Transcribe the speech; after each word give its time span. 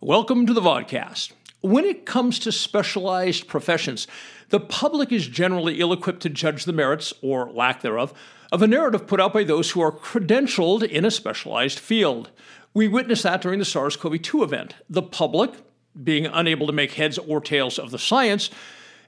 Welcome 0.00 0.46
to 0.46 0.52
the 0.52 0.60
vodcast. 0.60 1.32
When 1.60 1.84
it 1.84 2.06
comes 2.06 2.38
to 2.38 2.52
specialized 2.52 3.48
professions, 3.48 4.06
the 4.50 4.60
public 4.60 5.10
is 5.10 5.26
generally 5.26 5.80
ill 5.80 5.92
equipped 5.92 6.22
to 6.22 6.28
judge 6.28 6.66
the 6.66 6.72
merits, 6.72 7.12
or 7.20 7.50
lack 7.50 7.82
thereof, 7.82 8.14
of 8.52 8.62
a 8.62 8.68
narrative 8.68 9.08
put 9.08 9.20
out 9.20 9.32
by 9.32 9.42
those 9.42 9.72
who 9.72 9.80
are 9.80 9.90
credentialed 9.90 10.88
in 10.88 11.04
a 11.04 11.10
specialized 11.10 11.80
field. 11.80 12.30
We 12.72 12.86
witnessed 12.86 13.24
that 13.24 13.42
during 13.42 13.58
the 13.58 13.64
SARS 13.64 13.96
CoV 13.96 14.22
2 14.22 14.44
event. 14.44 14.76
The 14.88 15.02
public, 15.02 15.54
being 16.00 16.26
unable 16.26 16.68
to 16.68 16.72
make 16.72 16.92
heads 16.92 17.18
or 17.18 17.40
tails 17.40 17.76
of 17.76 17.90
the 17.90 17.98
science, 17.98 18.50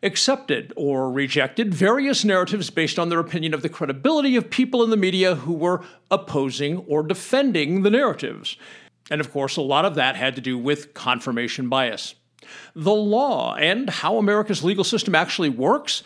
accepted 0.02 0.72
or 0.74 1.08
rejected 1.08 1.72
various 1.72 2.24
narratives 2.24 2.68
based 2.68 2.98
on 2.98 3.10
their 3.10 3.20
opinion 3.20 3.54
of 3.54 3.62
the 3.62 3.68
credibility 3.68 4.34
of 4.34 4.50
people 4.50 4.82
in 4.82 4.90
the 4.90 4.96
media 4.96 5.36
who 5.36 5.52
were 5.52 5.84
opposing 6.10 6.78
or 6.88 7.04
defending 7.04 7.84
the 7.84 7.90
narratives. 7.90 8.56
And 9.10 9.20
of 9.20 9.32
course, 9.32 9.56
a 9.56 9.62
lot 9.62 9.84
of 9.84 9.96
that 9.96 10.16
had 10.16 10.36
to 10.36 10.40
do 10.40 10.56
with 10.56 10.94
confirmation 10.94 11.68
bias. 11.68 12.14
The 12.74 12.94
law 12.94 13.56
and 13.56 13.90
how 13.90 14.16
America's 14.16 14.64
legal 14.64 14.84
system 14.84 15.14
actually 15.14 15.50
works 15.50 16.02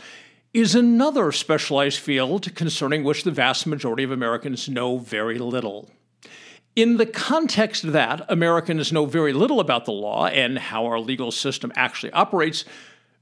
is 0.52 0.74
another 0.74 1.32
specialized 1.32 1.98
field 1.98 2.54
concerning 2.54 3.04
which 3.04 3.24
the 3.24 3.30
vast 3.30 3.66
majority 3.66 4.04
of 4.04 4.10
Americans 4.10 4.68
know 4.68 4.98
very 4.98 5.38
little. 5.38 5.90
In 6.76 6.96
the 6.96 7.06
context 7.06 7.92
that 7.92 8.24
Americans 8.28 8.92
know 8.92 9.04
very 9.04 9.32
little 9.32 9.60
about 9.60 9.84
the 9.84 9.92
law 9.92 10.26
and 10.26 10.58
how 10.58 10.86
our 10.86 10.98
legal 10.98 11.30
system 11.30 11.72
actually 11.76 12.12
operates, 12.12 12.64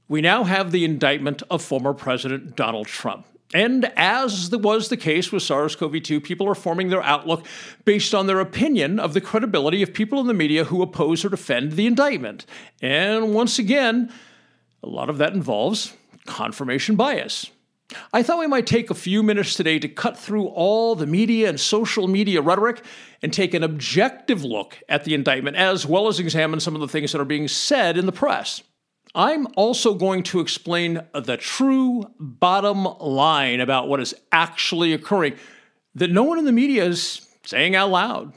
we 0.07 0.21
now 0.21 0.43
have 0.43 0.71
the 0.71 0.85
indictment 0.85 1.43
of 1.49 1.61
former 1.61 1.93
President 1.93 2.55
Donald 2.55 2.87
Trump. 2.87 3.27
And 3.53 3.91
as 3.95 4.49
was 4.49 4.89
the 4.89 4.97
case 4.97 5.31
with 5.31 5.43
SARS 5.43 5.75
CoV 5.75 6.01
2, 6.01 6.19
people 6.19 6.49
are 6.49 6.55
forming 6.55 6.89
their 6.89 7.03
outlook 7.03 7.45
based 7.85 8.15
on 8.15 8.25
their 8.25 8.39
opinion 8.39 8.99
of 8.99 9.13
the 9.13 9.21
credibility 9.21 9.83
of 9.83 9.93
people 9.93 10.19
in 10.19 10.27
the 10.27 10.33
media 10.33 10.63
who 10.65 10.81
oppose 10.81 11.23
or 11.23 11.29
defend 11.29 11.73
the 11.73 11.85
indictment. 11.85 12.45
And 12.81 13.33
once 13.33 13.59
again, 13.59 14.11
a 14.81 14.89
lot 14.89 15.09
of 15.09 15.19
that 15.19 15.33
involves 15.33 15.95
confirmation 16.25 16.95
bias. 16.95 17.51
I 18.11 18.23
thought 18.23 18.39
we 18.39 18.47
might 18.47 18.65
take 18.65 18.89
a 18.89 18.95
few 18.95 19.21
minutes 19.21 19.53
today 19.53 19.77
to 19.77 19.87
cut 19.87 20.17
through 20.17 20.47
all 20.47 20.95
the 20.95 21.05
media 21.05 21.47
and 21.47 21.59
social 21.59 22.07
media 22.07 22.41
rhetoric 22.41 22.83
and 23.21 23.31
take 23.31 23.53
an 23.53 23.61
objective 23.61 24.43
look 24.43 24.79
at 24.89 25.03
the 25.03 25.13
indictment, 25.13 25.57
as 25.57 25.85
well 25.85 26.07
as 26.07 26.19
examine 26.19 26.59
some 26.59 26.73
of 26.73 26.81
the 26.81 26.87
things 26.87 27.11
that 27.11 27.21
are 27.21 27.25
being 27.25 27.47
said 27.47 27.97
in 27.97 28.07
the 28.07 28.11
press. 28.11 28.63
I'm 29.15 29.47
also 29.55 29.93
going 29.93 30.23
to 30.23 30.39
explain 30.39 31.01
the 31.13 31.37
true 31.37 32.05
bottom 32.19 32.85
line 32.99 33.59
about 33.59 33.87
what 33.87 33.99
is 33.99 34.15
actually 34.31 34.91
occurring 34.91 35.35
that 35.93 36.09
no 36.09 36.23
one 36.23 36.39
in 36.39 36.45
the 36.45 36.51
media 36.51 36.83
is 36.85 37.21
saying 37.45 37.75
out 37.75 37.91
loud. 37.91 38.33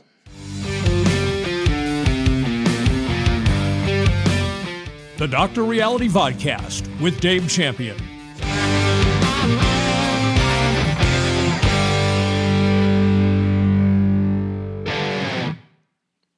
The 5.17 5.27
Dr. 5.27 5.65
Reality 5.65 6.09
Vodcast 6.09 7.01
with 7.01 7.21
Dave 7.21 7.49
Champion. 7.49 7.97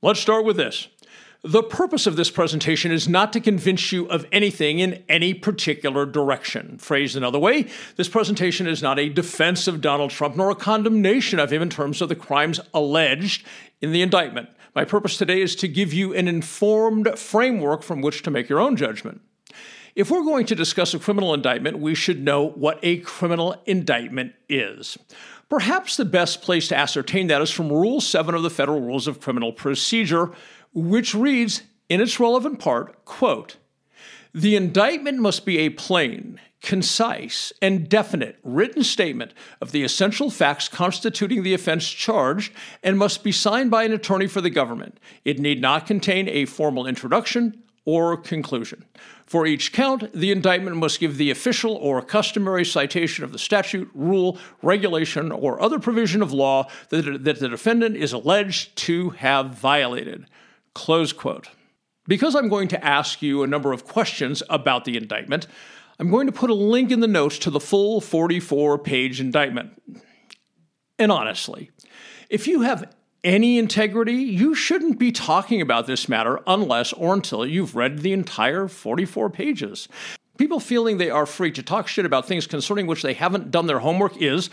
Let's 0.01 0.21
start 0.21 0.45
with 0.45 0.57
this. 0.57 0.87
The 1.43 1.63
purpose 1.63 2.09
of 2.09 2.17
this 2.17 2.33
presentation 2.33 2.91
is 2.91 3.09
not 3.09 3.33
to 3.33 3.41
convince 3.41 3.93
you 3.93 4.09
of 4.09 4.27
anything 4.33 4.81
in 4.81 5.05
any 5.09 5.35
particular 5.35 6.05
direction. 6.05 6.79
Phrased 6.79 7.15
another 7.15 7.39
way, 7.39 7.69
this 7.95 8.09
presentation 8.09 8.67
is 8.67 8.83
not 8.83 8.99
a 8.99 9.09
defense 9.09 9.69
of 9.69 9.81
Donald 9.81 10.11
Trump 10.11 10.35
nor 10.35 10.51
a 10.51 10.57
condemnation 10.57 11.39
of 11.39 11.53
him 11.53 11.63
in 11.63 11.71
terms 11.71 12.03
of 12.03 12.09
the 12.09 12.17
crimes 12.17 12.59
alleged 12.75 13.47
in 13.81 13.93
the 13.93 14.03
indictment. 14.03 14.49
My 14.75 14.85
purpose 14.85 15.17
today 15.17 15.41
is 15.41 15.55
to 15.57 15.69
give 15.69 15.93
you 15.93 16.13
an 16.13 16.27
informed 16.27 17.17
framework 17.17 17.85
from 17.85 18.01
which 18.01 18.23
to 18.25 18.33
make 18.33 18.49
your 18.49 18.59
own 18.59 18.75
judgment. 18.75 19.21
If 19.95 20.11
we're 20.11 20.25
going 20.25 20.47
to 20.47 20.57
discuss 20.57 20.93
a 20.93 20.99
criminal 20.99 21.35
indictment, 21.35 21.79
we 21.79 21.95
should 21.95 22.23
know 22.23 22.49
what 22.49 22.81
a 22.83 22.99
criminal 22.99 23.63
indictment 23.65 24.35
is. 24.49 24.99
Perhaps 25.49 25.97
the 25.97 26.05
best 26.05 26.43
place 26.43 26.69
to 26.69 26.77
ascertain 26.77 27.29
that 27.29 27.41
is 27.41 27.51
from 27.51 27.73
Rule 27.73 28.01
7 28.01 28.35
of 28.35 28.43
the 28.43 28.51
Federal 28.51 28.81
Rules 28.81 29.07
of 29.07 29.21
Criminal 29.21 29.51
Procedure, 29.51 30.31
which 30.73 31.15
reads 31.15 31.63
in 31.89 32.01
its 32.01 32.21
relevant 32.21 32.59
part, 32.59 33.05
quote, 33.05 33.57
the 34.35 34.57
indictment 34.57 35.19
must 35.19 35.47
be 35.47 35.59
a 35.59 35.71
plain, 35.71 36.39
concise, 36.61 37.53
and 37.63 37.89
definite 37.89 38.39
written 38.43 38.85
statement 38.85 39.33
of 39.61 39.73
the 39.73 39.83
essential 39.83 40.31
facts 40.31 40.69
constituting 40.69 41.43
the 41.43 41.55
offense 41.55 41.89
charged 41.89 42.53
and 42.83 42.99
must 42.99 43.25
be 43.25 43.33
signed 43.33 43.71
by 43.71 43.85
an 43.85 43.93
attorney 43.93 44.27
for 44.27 44.41
the 44.41 44.51
government. 44.51 45.01
It 45.25 45.39
need 45.39 45.61
not 45.61 45.87
contain 45.87 46.29
a 46.29 46.45
formal 46.45 46.87
introduction 46.87 47.63
or 47.85 48.19
conclusion. 48.19 48.85
For 49.25 49.47
each 49.47 49.73
count, 49.73 50.13
the 50.13 50.31
indictment 50.31 50.77
must 50.77 51.01
give 51.01 51.17
the 51.17 51.31
official 51.31 51.75
or 51.75 52.03
customary 52.03 52.65
citation 52.65 53.25
of 53.25 53.33
the 53.33 53.39
statute, 53.39 53.91
rule, 53.95 54.39
regulation, 54.63 55.33
or 55.33 55.61
other 55.61 55.79
provision 55.79 56.21
of 56.21 56.33
law 56.33 56.69
that, 56.91 57.25
that 57.25 57.41
the 57.41 57.49
defendant 57.49 57.97
is 57.97 58.13
alleged 58.13 58.77
to 58.77 59.11
have 59.11 59.55
violated. 59.55 60.27
Close 60.79 61.13
quote. 61.13 61.49
Because 62.07 62.37
I'm 62.37 62.49
going 62.49 62.69
to 62.69 62.85
ask 62.85 63.21
you 63.21 63.43
a 63.43 63.49
number 63.49 63.73
of 63.73 63.85
questions 63.85 64.45
about 64.49 64.85
the 64.85 64.97
indictment, 64.97 65.49
I'm 65.99 66.09
going 66.09 66.29
to 66.29 66.33
put 66.33 66.51
a 66.51 66.55
link 66.55 66.93
in 66.93 67.01
the 67.01 67.09
notes 67.09 67.37
to 67.41 67.51
the 67.51 67.59
full 67.59 68.01
44 68.01 68.79
page 68.79 69.21
indictment. 69.21 69.73
And 70.97 71.11
honestly, 71.11 71.73
if 72.31 72.47
you 72.47 72.61
have 72.61 72.95
any 73.25 73.59
integrity, 73.59 74.13
you 74.13 74.55
shouldn't 74.55 75.01
be 75.01 75.11
talking 75.11 75.61
about 75.61 75.89
this 75.89 76.09
matter 76.09 76.39
unless 76.47 76.93
or 76.93 77.13
until 77.13 77.45
you've 77.45 77.75
read 77.75 77.99
the 77.99 78.13
entire 78.13 78.69
44 78.69 79.31
pages. 79.31 79.89
People 80.39 80.61
feeling 80.61 80.99
they 80.99 81.11
are 81.11 81.27
free 81.27 81.51
to 81.51 81.63
talk 81.65 81.89
shit 81.89 82.07
about 82.07 82.29
things 82.29 82.47
concerning 82.47 82.87
which 82.87 83.03
they 83.03 83.15
haven't 83.15 83.51
done 83.51 83.67
their 83.67 83.81
homework 83.81 84.17
is, 84.19 84.49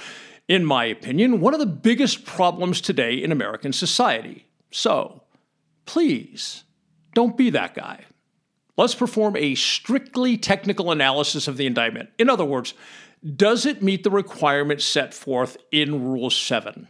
in 0.48 0.66
my 0.66 0.86
opinion, 0.86 1.40
one 1.40 1.54
of 1.54 1.60
the 1.60 1.68
biggest 1.68 2.26
problems 2.26 2.82
today 2.82 3.14
in 3.14 3.32
American 3.32 3.72
society. 3.72 4.48
So, 4.72 5.22
Please, 5.86 6.64
don't 7.14 7.38
be 7.38 7.50
that 7.52 7.76
guy. 7.76 8.06
Let's 8.78 8.96
perform 8.96 9.36
a 9.38 9.56
strictly 9.56 10.38
technical 10.38 10.92
analysis 10.92 11.48
of 11.48 11.58
the 11.58 11.66
indictment. 11.66 12.10
In 12.20 12.30
other 12.30 12.46
words, 12.46 12.74
does 13.36 13.66
it 13.66 13.82
meet 13.82 14.04
the 14.04 14.12
requirements 14.12 14.86
set 14.86 15.14
forth 15.14 15.58
in 15.72 16.04
Rule 16.04 16.30
7? 16.30 16.88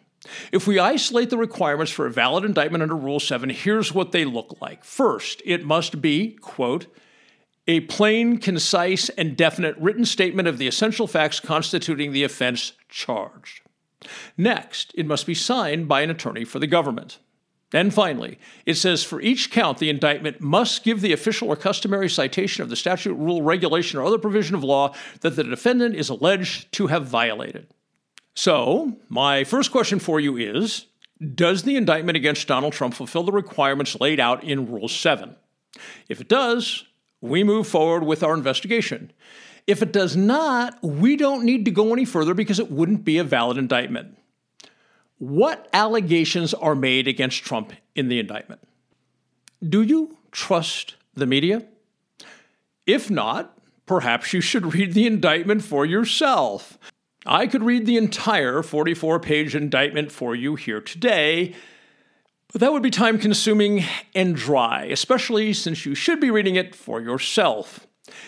If 0.51 0.65
we 0.65 0.79
isolate 0.79 1.29
the 1.29 1.37
requirements 1.37 1.91
for 1.91 2.07
a 2.07 2.11
valid 2.11 2.43
indictment 2.43 2.81
under 2.81 2.95
Rule 2.95 3.19
7, 3.19 3.49
here's 3.51 3.93
what 3.93 4.11
they 4.11 4.25
look 4.25 4.57
like. 4.59 4.83
First, 4.83 5.41
it 5.45 5.63
must 5.63 6.01
be, 6.01 6.31
quote, 6.41 6.87
a 7.67 7.81
plain, 7.81 8.37
concise, 8.37 9.09
and 9.09 9.37
definite 9.37 9.77
written 9.77 10.05
statement 10.05 10.47
of 10.47 10.57
the 10.57 10.67
essential 10.67 11.07
facts 11.07 11.39
constituting 11.39 12.11
the 12.11 12.23
offense 12.23 12.73
charged. 12.89 13.61
Next, 14.37 14.91
it 14.95 15.07
must 15.07 15.25
be 15.25 15.33
signed 15.33 15.87
by 15.87 16.01
an 16.01 16.11
attorney 16.11 16.45
for 16.45 16.59
the 16.59 16.67
government. 16.67 17.19
And 17.75 17.93
finally, 17.93 18.39
it 18.65 18.75
says 18.75 19.03
for 19.03 19.19
each 19.19 19.51
count, 19.51 19.79
the 19.79 19.89
indictment 19.89 20.39
must 20.39 20.85
give 20.85 21.01
the 21.01 21.11
official 21.11 21.49
or 21.49 21.57
customary 21.57 22.07
citation 22.09 22.63
of 22.63 22.69
the 22.69 22.75
statute, 22.77 23.15
rule, 23.15 23.41
regulation, 23.41 23.99
or 23.99 24.05
other 24.05 24.17
provision 24.17 24.55
of 24.55 24.63
law 24.63 24.95
that 25.19 25.35
the 25.35 25.43
defendant 25.43 25.93
is 25.93 26.07
alleged 26.07 26.71
to 26.71 26.87
have 26.87 27.05
violated. 27.05 27.67
So, 28.33 28.95
my 29.09 29.43
first 29.43 29.73
question 29.73 29.99
for 29.99 30.21
you 30.21 30.37
is 30.37 30.85
Does 31.35 31.63
the 31.63 31.75
indictment 31.75 32.15
against 32.15 32.47
Donald 32.47 32.71
Trump 32.71 32.93
fulfill 32.93 33.23
the 33.23 33.33
requirements 33.33 33.99
laid 33.99 34.21
out 34.21 34.41
in 34.41 34.71
Rule 34.71 34.87
7? 34.87 35.35
If 36.07 36.21
it 36.21 36.29
does, 36.29 36.85
we 37.19 37.43
move 37.43 37.67
forward 37.67 38.05
with 38.05 38.23
our 38.23 38.35
investigation. 38.35 39.11
If 39.67 39.81
it 39.81 39.91
does 39.91 40.15
not, 40.15 40.81
we 40.81 41.17
don't 41.17 41.43
need 41.43 41.65
to 41.65 41.71
go 41.71 41.91
any 41.91 42.05
further 42.05 42.33
because 42.33 42.59
it 42.59 42.71
wouldn't 42.71 43.03
be 43.03 43.17
a 43.17 43.25
valid 43.25 43.57
indictment. 43.57 44.17
What 45.25 45.67
allegations 45.73 46.53
are 46.53 46.75
made 46.75 47.07
against 47.07 47.43
Trump 47.43 47.73
in 47.95 48.09
the 48.09 48.19
indictment? 48.19 48.61
Do 49.67 49.81
you 49.81 50.19
trust 50.31 50.97
the 51.15 51.25
media? 51.25 51.65
If 52.85 53.09
not, 53.09 53.57
perhaps 53.87 54.33
you 54.33 54.41
should 54.41 54.75
read 54.75 54.93
the 54.93 55.07
indictment 55.07 55.63
for 55.63 55.83
yourself. 55.83 56.77
I 57.25 57.47
could 57.47 57.63
read 57.63 57.87
the 57.87 57.97
entire 57.97 58.61
44 58.61 59.19
page 59.19 59.55
indictment 59.55 60.11
for 60.11 60.35
you 60.35 60.53
here 60.53 60.79
today, 60.79 61.55
but 62.51 62.61
that 62.61 62.71
would 62.71 62.83
be 62.83 62.91
time 62.91 63.17
consuming 63.17 63.83
and 64.13 64.35
dry, 64.35 64.83
especially 64.83 65.53
since 65.53 65.87
you 65.87 65.95
should 65.95 66.19
be 66.19 66.29
reading 66.29 66.55
it 66.55 66.75
for 66.75 67.01
yourself. 67.01 67.87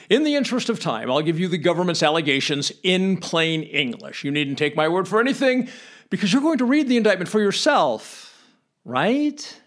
In 0.10 0.24
the 0.24 0.34
interest 0.34 0.68
of 0.68 0.80
time, 0.80 1.12
I'll 1.12 1.22
give 1.22 1.40
you 1.40 1.48
the 1.48 1.60
government's 1.60 2.02
allegations 2.02 2.72
in 2.82 3.18
plain 3.18 3.62
English. 3.62 4.24
You 4.24 4.32
needn't 4.32 4.58
take 4.58 4.76
my 4.76 4.88
word 4.88 5.08
for 5.08 5.20
anything 5.20 5.70
because 6.10 6.32
you're 6.32 6.42
going 6.42 6.60
to 6.60 6.66
read 6.66 6.88
the 6.88 6.98
indictment 6.98 7.30
for 7.30 7.40
yourself, 7.40 8.44
right? 8.86 9.62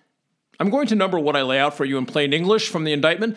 I'm 0.58 0.70
going 0.70 0.86
to 0.88 0.94
number 0.94 1.18
what 1.18 1.36
I 1.36 1.42
lay 1.42 1.58
out 1.58 1.74
for 1.74 1.84
you 1.84 1.98
in 1.98 2.06
plain 2.06 2.32
English 2.32 2.68
from 2.68 2.84
the 2.84 2.92
indictment. 2.92 3.36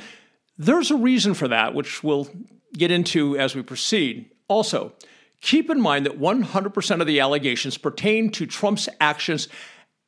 There's 0.58 0.92
a 0.92 0.96
reason 0.96 1.34
for 1.34 1.48
that, 1.48 1.74
which 1.74 2.04
we'll 2.04 2.28
get 2.74 2.92
into 2.92 3.38
as 3.38 3.56
we 3.56 3.62
proceed. 3.62 4.30
Also, 4.48 4.94
keep 5.42 5.70
in 5.70 5.82
mind 5.82 6.06
that 6.06 6.20
100% 6.20 7.02
of 7.02 7.08
the 7.08 7.20
allegations 7.20 7.78
pertain 7.78 8.30
to 8.32 8.46
Trump's 8.46 8.90
actions 9.00 9.48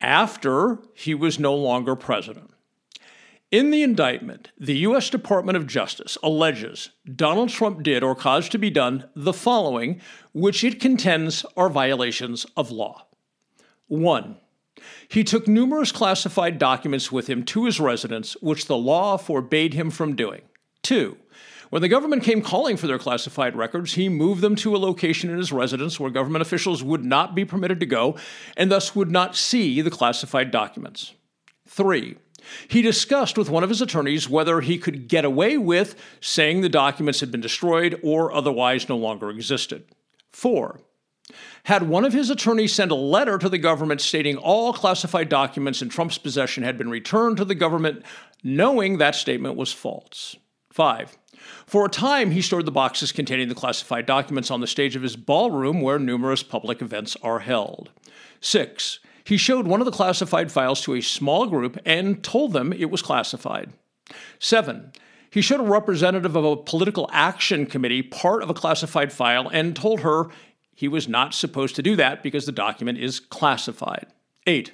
after 0.02 0.80
he 0.94 1.16
was 1.16 1.40
no 1.40 1.56
longer 1.56 1.96
president. 1.96 2.52
In 3.52 3.70
the 3.70 3.84
indictment, 3.84 4.52
the 4.60 4.78
U.S. 4.80 5.10
Department 5.10 5.56
of 5.56 5.68
Justice 5.68 6.18
alleges 6.24 6.90
Donald 7.16 7.50
Trump 7.50 7.84
did 7.84 8.04
or 8.04 8.16
caused 8.16 8.52
to 8.52 8.58
be 8.58 8.72
done 8.72 9.08
the 9.16 9.34
following, 9.34 10.02
which 10.34 10.64
it 10.64 10.80
contends 10.80 11.46
are 11.56 11.70
violations 11.70 12.46
of 12.58 12.72
law. 12.72 13.06
1. 13.88 14.38
He 15.08 15.24
took 15.24 15.48
numerous 15.48 15.92
classified 15.92 16.58
documents 16.58 17.12
with 17.12 17.28
him 17.28 17.44
to 17.46 17.66
his 17.66 17.80
residence, 17.80 18.36
which 18.42 18.66
the 18.66 18.78
law 18.78 19.16
forbade 19.16 19.76
him 19.76 19.92
from 19.92 20.16
doing. 20.16 20.42
2. 20.82 21.16
When 21.70 21.84
the 21.84 21.88
government 21.88 22.24
came 22.24 22.42
calling 22.42 22.78
for 22.78 22.88
their 22.88 23.00
classified 23.00 23.56
records, 23.56 23.94
he 23.94 24.10
moved 24.10 24.42
them 24.42 24.56
to 24.58 24.76
a 24.76 24.78
location 24.78 25.30
in 25.30 25.38
his 25.38 25.52
residence 25.52 26.00
where 26.00 26.10
government 26.10 26.42
officials 26.42 26.84
would 26.84 27.06
not 27.06 27.36
be 27.36 27.46
permitted 27.46 27.80
to 27.80 27.86
go 27.86 28.18
and 28.58 28.72
thus 28.72 28.96
would 28.96 29.12
not 29.12 29.36
see 29.36 29.82
the 29.82 29.92
classified 29.92 30.52
documents. 30.52 31.14
3. 31.68 32.18
He 32.68 32.82
discussed 32.82 33.38
with 33.38 33.50
one 33.50 33.64
of 33.64 33.70
his 33.70 33.82
attorneys 33.82 34.30
whether 34.30 34.62
he 34.62 34.78
could 34.78 35.08
get 35.08 35.26
away 35.26 35.58
with 35.58 35.96
saying 36.22 36.62
the 36.62 36.70
documents 36.70 37.20
had 37.20 37.32
been 37.32 37.42
destroyed 37.42 38.00
or 38.04 38.32
otherwise 38.32 38.90
no 38.90 38.98
longer 38.98 39.30
existed. 39.30 39.86
4 40.32 40.80
had 41.64 41.90
one 41.90 42.06
of 42.06 42.14
his 42.14 42.30
attorneys 42.30 42.74
sent 42.74 42.92
a 42.92 42.96
letter 42.96 43.38
to 43.38 43.50
the 43.50 43.58
government 43.58 44.00
stating 44.00 44.38
all 44.38 44.72
classified 44.72 45.30
documents 45.30 45.82
in 45.82 45.90
Trump's 45.90 46.20
possession 46.20 46.64
had 46.64 46.78
been 46.78 46.90
returned 46.90 47.38
to 47.38 47.46
the 47.46 47.56
government, 47.56 48.04
knowing 48.44 48.98
that 48.98 49.16
statement 49.16 49.56
was 49.56 49.74
false. 49.74 50.36
5. 50.72 51.18
For 51.66 51.86
a 51.86 51.90
time, 51.90 52.32
he 52.32 52.42
stored 52.42 52.66
the 52.66 52.72
boxes 52.72 53.12
containing 53.12 53.50
the 53.50 53.56
classified 53.56 54.06
documents 54.06 54.52
on 54.52 54.62
the 54.62 54.68
stage 54.68 54.96
of 54.96 55.02
his 55.02 55.16
ballroom 55.16 55.82
where 55.82 56.00
numerous 56.00 56.44
public 56.44 56.82
events 56.82 57.18
are 57.24 57.40
held. 57.40 57.90
6. 58.42 59.00
He 59.26 59.38
showed 59.38 59.68
one 59.68 59.82
of 59.82 59.86
the 59.86 59.92
classified 59.92 60.52
files 60.52 60.82
to 60.82 60.94
a 60.94 61.02
small 61.02 61.48
group 61.48 61.80
and 61.84 62.24
told 62.24 62.54
them 62.54 62.72
it 62.72 62.92
was 62.92 63.02
classified. 63.02 63.74
7. 64.40 64.92
He 65.32 65.42
showed 65.42 65.60
a 65.60 65.64
representative 65.64 66.36
of 66.36 66.46
a 66.46 66.56
political 66.56 67.10
action 67.12 67.66
committee 67.66 68.04
part 68.04 68.44
of 68.44 68.50
a 68.50 68.54
classified 68.54 69.12
file 69.12 69.50
and 69.50 69.76
told 69.76 70.02
her 70.02 70.30
he 70.76 70.88
was 70.88 71.10
not 71.10 71.34
supposed 71.34 71.76
to 71.76 71.82
do 71.82 71.96
that 71.96 72.22
because 72.22 72.46
the 72.46 72.52
document 72.52 73.00
is 73.00 73.20
classified. 73.20 74.06
8. 74.46 74.72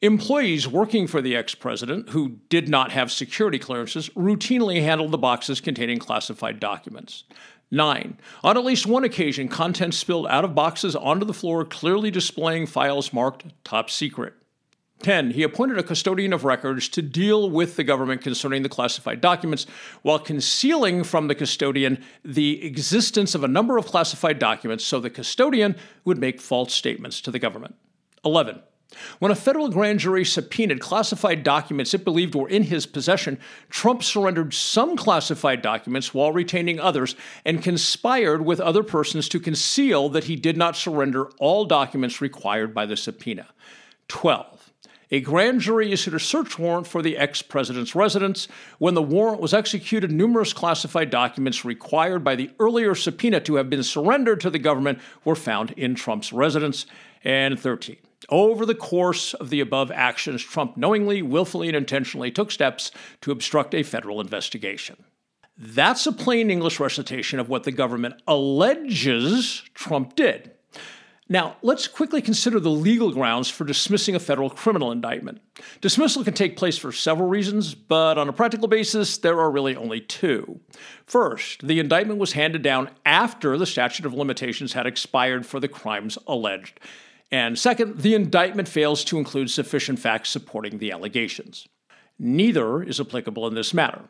Employees 0.00 0.66
working 0.66 1.06
for 1.06 1.20
the 1.20 1.36
ex 1.36 1.54
president 1.54 2.08
who 2.08 2.38
did 2.48 2.68
not 2.68 2.90
have 2.90 3.12
security 3.12 3.58
clearances 3.58 4.08
routinely 4.10 4.82
handled 4.82 5.12
the 5.12 5.18
boxes 5.18 5.60
containing 5.60 5.98
classified 5.98 6.58
documents. 6.58 7.24
9. 7.72 8.18
On 8.44 8.56
at 8.56 8.64
least 8.64 8.86
one 8.86 9.02
occasion, 9.02 9.48
contents 9.48 9.96
spilled 9.96 10.26
out 10.28 10.44
of 10.44 10.54
boxes 10.54 10.94
onto 10.94 11.24
the 11.24 11.34
floor, 11.34 11.64
clearly 11.64 12.10
displaying 12.10 12.66
files 12.66 13.12
marked 13.12 13.44
top 13.64 13.90
secret. 13.90 14.34
10. 15.02 15.32
He 15.32 15.42
appointed 15.42 15.78
a 15.78 15.82
custodian 15.82 16.32
of 16.32 16.44
records 16.44 16.88
to 16.90 17.02
deal 17.02 17.50
with 17.50 17.74
the 17.76 17.82
government 17.82 18.20
concerning 18.20 18.62
the 18.62 18.68
classified 18.68 19.20
documents 19.20 19.66
while 20.02 20.18
concealing 20.18 21.02
from 21.02 21.26
the 21.26 21.34
custodian 21.34 22.04
the 22.24 22.64
existence 22.64 23.34
of 23.34 23.42
a 23.42 23.48
number 23.48 23.78
of 23.78 23.86
classified 23.86 24.38
documents 24.38 24.84
so 24.84 25.00
the 25.00 25.10
custodian 25.10 25.74
would 26.04 26.18
make 26.18 26.40
false 26.40 26.72
statements 26.72 27.20
to 27.22 27.32
the 27.32 27.38
government. 27.40 27.74
11. 28.24 28.62
When 29.18 29.32
a 29.32 29.36
federal 29.36 29.68
grand 29.68 30.00
jury 30.00 30.24
subpoenaed 30.24 30.80
classified 30.80 31.42
documents 31.42 31.94
it 31.94 32.04
believed 32.04 32.34
were 32.34 32.48
in 32.48 32.64
his 32.64 32.86
possession, 32.86 33.38
Trump 33.70 34.02
surrendered 34.02 34.54
some 34.54 34.96
classified 34.96 35.62
documents 35.62 36.14
while 36.14 36.32
retaining 36.32 36.80
others 36.80 37.14
and 37.44 37.62
conspired 37.62 38.44
with 38.44 38.60
other 38.60 38.82
persons 38.82 39.28
to 39.28 39.40
conceal 39.40 40.08
that 40.08 40.24
he 40.24 40.36
did 40.36 40.56
not 40.56 40.76
surrender 40.76 41.26
all 41.38 41.64
documents 41.64 42.20
required 42.20 42.74
by 42.74 42.86
the 42.86 42.96
subpoena. 42.96 43.48
12 44.08 44.72
a 45.12 45.20
grand 45.20 45.60
jury 45.60 45.92
issued 45.92 46.14
a 46.14 46.18
search 46.18 46.58
warrant 46.58 46.86
for 46.86 47.02
the 47.02 47.18
ex 47.18 47.42
president's 47.42 47.94
residence. 47.94 48.48
When 48.78 48.94
the 48.94 49.02
warrant 49.02 49.42
was 49.42 49.52
executed, 49.52 50.10
numerous 50.10 50.54
classified 50.54 51.10
documents 51.10 51.66
required 51.66 52.24
by 52.24 52.34
the 52.34 52.50
earlier 52.58 52.94
subpoena 52.94 53.40
to 53.40 53.56
have 53.56 53.68
been 53.68 53.82
surrendered 53.82 54.40
to 54.40 54.48
the 54.48 54.58
government 54.58 55.00
were 55.22 55.36
found 55.36 55.72
in 55.72 55.94
Trump's 55.94 56.32
residence. 56.32 56.86
And 57.22 57.60
13. 57.60 57.98
Over 58.28 58.66
the 58.66 58.74
course 58.74 59.34
of 59.34 59.50
the 59.50 59.60
above 59.60 59.90
actions, 59.90 60.42
Trump 60.42 60.76
knowingly, 60.76 61.22
willfully, 61.22 61.68
and 61.68 61.76
intentionally 61.76 62.30
took 62.30 62.50
steps 62.50 62.90
to 63.22 63.32
obstruct 63.32 63.74
a 63.74 63.82
federal 63.82 64.20
investigation. 64.20 64.96
That's 65.56 66.06
a 66.06 66.12
plain 66.12 66.50
English 66.50 66.80
recitation 66.80 67.38
of 67.38 67.48
what 67.48 67.64
the 67.64 67.72
government 67.72 68.22
alleges 68.26 69.62
Trump 69.74 70.16
did. 70.16 70.52
Now, 71.28 71.56
let's 71.62 71.86
quickly 71.86 72.20
consider 72.20 72.60
the 72.60 72.70
legal 72.70 73.12
grounds 73.12 73.48
for 73.48 73.64
dismissing 73.64 74.14
a 74.14 74.20
federal 74.20 74.50
criminal 74.50 74.92
indictment. 74.92 75.40
Dismissal 75.80 76.24
can 76.24 76.34
take 76.34 76.58
place 76.58 76.76
for 76.76 76.92
several 76.92 77.28
reasons, 77.28 77.74
but 77.74 78.18
on 78.18 78.28
a 78.28 78.32
practical 78.34 78.68
basis, 78.68 79.16
there 79.16 79.40
are 79.40 79.50
really 79.50 79.74
only 79.76 80.00
two. 80.00 80.60
First, 81.06 81.66
the 81.66 81.78
indictment 81.78 82.18
was 82.18 82.32
handed 82.32 82.62
down 82.62 82.90
after 83.06 83.56
the 83.56 83.66
statute 83.66 84.04
of 84.04 84.12
limitations 84.12 84.74
had 84.74 84.86
expired 84.86 85.46
for 85.46 85.58
the 85.58 85.68
crimes 85.68 86.18
alleged. 86.26 86.80
And 87.32 87.58
second, 87.58 88.00
the 88.00 88.14
indictment 88.14 88.68
fails 88.68 89.02
to 89.04 89.18
include 89.18 89.50
sufficient 89.50 89.98
facts 89.98 90.28
supporting 90.28 90.78
the 90.78 90.92
allegations. 90.92 91.66
Neither 92.18 92.82
is 92.82 93.00
applicable 93.00 93.46
in 93.48 93.54
this 93.54 93.72
matter. 93.72 94.02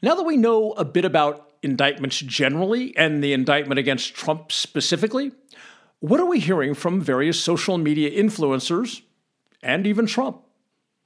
Now 0.00 0.14
that 0.14 0.22
we 0.22 0.36
know 0.36 0.72
a 0.72 0.84
bit 0.84 1.04
about 1.04 1.50
indictments 1.62 2.20
generally 2.20 2.96
and 2.96 3.22
the 3.22 3.32
indictment 3.32 3.80
against 3.80 4.14
Trump 4.14 4.52
specifically, 4.52 5.32
what 5.98 6.20
are 6.20 6.26
we 6.26 6.38
hearing 6.38 6.72
from 6.74 7.00
various 7.00 7.38
social 7.38 7.76
media 7.76 8.10
influencers 8.10 9.02
and 9.62 9.86
even 9.86 10.06
Trump? 10.06 10.42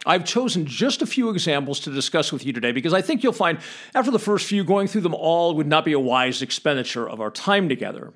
I've 0.06 0.24
chosen 0.24 0.66
just 0.66 1.00
a 1.00 1.06
few 1.06 1.30
examples 1.30 1.80
to 1.80 1.90
discuss 1.90 2.32
with 2.32 2.44
you 2.44 2.52
today 2.52 2.72
because 2.72 2.92
I 2.92 3.00
think 3.00 3.22
you'll 3.22 3.32
find 3.32 3.58
after 3.94 4.10
the 4.10 4.18
first 4.18 4.46
few, 4.46 4.62
going 4.62 4.88
through 4.88 5.00
them 5.00 5.14
all 5.14 5.54
would 5.54 5.66
not 5.66 5.86
be 5.86 5.94
a 5.94 5.98
wise 5.98 6.42
expenditure 6.42 7.08
of 7.08 7.20
our 7.20 7.30
time 7.30 7.68
together. 7.68 8.12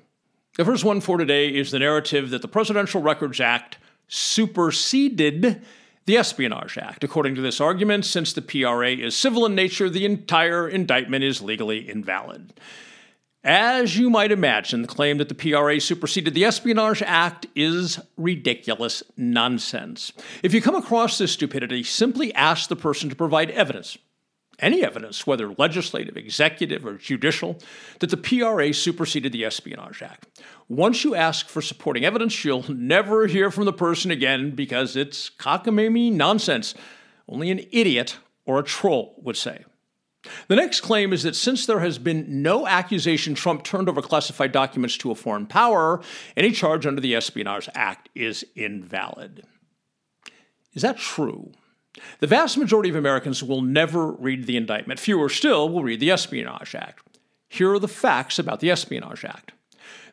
The 0.59 0.65
first 0.65 0.83
one 0.83 0.99
for 0.99 1.17
today 1.17 1.47
is 1.47 1.71
the 1.71 1.79
narrative 1.79 2.31
that 2.31 2.41
the 2.41 2.47
Presidential 2.49 3.01
Records 3.01 3.39
Act 3.39 3.77
superseded 4.09 5.61
the 6.05 6.17
Espionage 6.17 6.77
Act. 6.77 7.01
According 7.01 7.35
to 7.35 7.41
this 7.41 7.61
argument, 7.61 8.03
since 8.03 8.33
the 8.33 8.41
PRA 8.41 8.89
is 8.89 9.15
civil 9.15 9.45
in 9.45 9.55
nature, 9.55 9.89
the 9.89 10.03
entire 10.03 10.67
indictment 10.67 11.23
is 11.23 11.41
legally 11.41 11.89
invalid. 11.89 12.51
As 13.41 13.97
you 13.97 14.09
might 14.09 14.33
imagine, 14.33 14.81
the 14.81 14.89
claim 14.89 15.17
that 15.19 15.29
the 15.29 15.33
PRA 15.33 15.79
superseded 15.79 16.33
the 16.33 16.43
Espionage 16.43 17.01
Act 17.03 17.45
is 17.55 18.01
ridiculous 18.17 19.01
nonsense. 19.15 20.11
If 20.43 20.53
you 20.53 20.61
come 20.61 20.75
across 20.75 21.17
this 21.17 21.31
stupidity, 21.31 21.83
simply 21.83 22.35
ask 22.35 22.67
the 22.67 22.75
person 22.75 23.09
to 23.09 23.15
provide 23.15 23.49
evidence, 23.51 23.97
any 24.61 24.83
evidence, 24.83 25.25
whether 25.25 25.53
legislative, 25.57 26.17
executive, 26.17 26.85
or 26.85 26.95
judicial, 26.95 27.59
that 27.99 28.09
the 28.09 28.17
PRA 28.17 28.73
superseded 28.73 29.31
the 29.31 29.45
Espionage 29.45 30.01
Act. 30.01 30.41
Once 30.67 31.03
you 31.03 31.15
ask 31.15 31.47
for 31.47 31.61
supporting 31.61 32.05
evidence, 32.05 32.43
you'll 32.43 32.71
never 32.71 33.27
hear 33.27 33.51
from 33.51 33.65
the 33.65 33.73
person 33.73 34.11
again 34.11 34.51
because 34.51 34.95
it's 34.95 35.29
cockamamie 35.29 36.11
nonsense. 36.11 36.75
Only 37.27 37.51
an 37.51 37.61
idiot 37.71 38.17
or 38.45 38.59
a 38.59 38.63
troll 38.63 39.19
would 39.23 39.37
say. 39.37 39.65
The 40.47 40.55
next 40.55 40.81
claim 40.81 41.13
is 41.13 41.23
that 41.23 41.35
since 41.35 41.65
there 41.65 41.79
has 41.79 41.97
been 41.97 42.41
no 42.41 42.67
accusation 42.67 43.35
Trump 43.35 43.63
turned 43.63 43.87
over 43.87 44.01
classified 44.01 44.51
documents 44.51 44.97
to 44.97 45.11
a 45.11 45.15
foreign 45.15 45.45
power, 45.45 46.01
any 46.35 46.51
charge 46.51 46.85
under 46.85 46.99
the 46.99 47.15
Espionage 47.15 47.69
Act 47.73 48.09
is 48.13 48.45
invalid. 48.55 49.43
Is 50.73 50.81
that 50.81 50.97
true? 50.97 51.51
The 52.19 52.27
vast 52.27 52.57
majority 52.57 52.89
of 52.89 52.95
Americans 52.95 53.43
will 53.43 53.61
never 53.61 54.11
read 54.11 54.45
the 54.45 54.57
indictment. 54.57 54.99
Fewer 54.99 55.29
still 55.29 55.69
will 55.69 55.83
read 55.83 55.99
the 55.99 56.11
Espionage 56.11 56.75
Act. 56.75 57.17
Here 57.47 57.71
are 57.73 57.79
the 57.79 57.87
facts 57.87 58.37
about 58.37 58.59
the 58.59 58.69
Espionage 58.69 59.25
Act. 59.25 59.53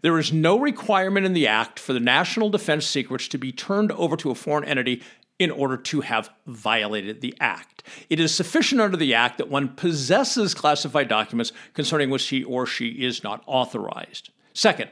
There 0.03 0.19
is 0.19 0.33
no 0.33 0.59
requirement 0.59 1.27
in 1.27 1.33
the 1.33 1.47
Act 1.47 1.79
for 1.79 1.93
the 1.93 2.01
national 2.01 2.51
defense 2.51 2.87
secrets 2.87 3.29
to 3.29 3.39
be 3.39 3.53
turned 3.53 3.93
over 3.93 4.17
to 4.17 4.31
a 4.31 4.35
foreign 4.35 4.65
entity 4.65 5.03
in 5.39 5.51
order 5.51 5.77
to 5.77 6.01
have 6.01 6.31
violated 6.47 7.21
the 7.21 7.35
Act. 7.41 7.83
It 8.09 8.21
is 8.21 8.35
sufficient 8.35 8.81
under 8.81 8.97
the 8.97 9.15
Act 9.15 9.39
that 9.39 9.51
one 9.51 9.69
possesses 9.69 10.55
classified 10.55 11.09
documents 11.09 11.53
concerning 11.75 12.09
which 12.09 12.29
he 12.29 12.43
or 12.45 12.67
she 12.67 12.89
is 12.89 13.23
not 13.23 13.43
authorized. 13.47 14.31
Second, 14.55 14.89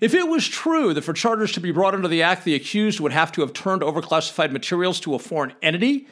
if 0.00 0.14
it 0.14 0.28
was 0.28 0.46
true 0.46 0.94
that 0.94 1.02
for 1.02 1.12
charges 1.12 1.50
to 1.52 1.60
be 1.60 1.72
brought 1.72 1.94
under 1.94 2.06
the 2.06 2.22
Act, 2.22 2.44
the 2.44 2.54
accused 2.54 3.00
would 3.00 3.10
have 3.10 3.32
to 3.32 3.40
have 3.40 3.52
turned 3.52 3.82
over 3.82 4.00
classified 4.00 4.52
materials 4.52 5.00
to 5.00 5.16
a 5.16 5.18
foreign 5.18 5.52
entity, 5.62 6.06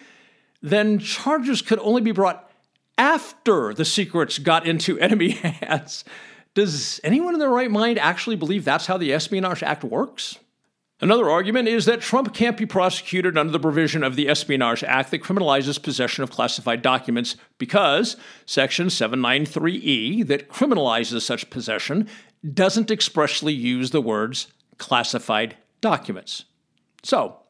then 0.62 0.98
charges 0.98 1.62
could 1.62 1.78
only 1.80 2.02
be 2.02 2.12
brought 2.12 2.50
after 2.98 3.74
the 3.74 3.84
secrets 3.84 4.38
got 4.38 4.66
into 4.66 4.98
enemy 5.00 5.30
hands. 5.30 6.04
Does 6.54 7.00
anyone 7.04 7.34
in 7.34 7.40
their 7.40 7.50
right 7.50 7.70
mind 7.70 7.98
actually 7.98 8.36
believe 8.36 8.64
that's 8.64 8.86
how 8.86 8.96
the 8.96 9.12
Espionage 9.12 9.62
Act 9.62 9.84
works? 9.84 10.38
Another 10.98 11.28
argument 11.28 11.68
is 11.68 11.84
that 11.84 12.00
Trump 12.00 12.32
can't 12.32 12.56
be 12.56 12.64
prosecuted 12.64 13.36
under 13.36 13.52
the 13.52 13.60
provision 13.60 14.02
of 14.02 14.16
the 14.16 14.30
Espionage 14.30 14.82
Act 14.82 15.10
that 15.10 15.22
criminalizes 15.22 15.82
possession 15.82 16.24
of 16.24 16.30
classified 16.30 16.80
documents 16.80 17.36
because 17.58 18.16
Section 18.46 18.86
793E, 18.86 20.26
that 20.26 20.48
criminalizes 20.48 21.20
such 21.20 21.50
possession, 21.50 22.08
doesn't 22.54 22.90
expressly 22.90 23.52
use 23.52 23.90
the 23.90 24.00
words 24.00 24.46
classified 24.78 25.56
documents. 25.82 26.46
So, 27.02 27.40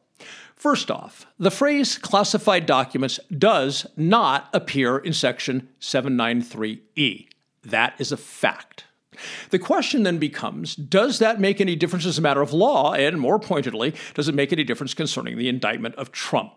First 0.57 0.89
off, 0.89 1.27
the 1.37 1.51
phrase 1.51 1.99
classified 1.99 2.65
documents 2.65 3.19
does 3.35 3.85
not 3.95 4.49
appear 4.53 4.97
in 4.97 5.13
Section 5.13 5.69
793E. 5.79 7.27
That 7.61 7.93
is 7.99 8.11
a 8.11 8.17
fact. 8.17 8.85
The 9.51 9.59
question 9.59 10.01
then 10.01 10.17
becomes 10.17 10.75
Does 10.75 11.19
that 11.19 11.39
make 11.39 11.61
any 11.61 11.75
difference 11.75 12.07
as 12.07 12.17
a 12.17 12.21
matter 12.23 12.41
of 12.41 12.53
law? 12.53 12.93
And 12.93 13.19
more 13.19 13.39
pointedly, 13.39 13.93
does 14.15 14.27
it 14.27 14.35
make 14.35 14.51
any 14.51 14.63
difference 14.63 14.95
concerning 14.95 15.37
the 15.37 15.47
indictment 15.47 15.93
of 15.95 16.11
Trump? 16.11 16.53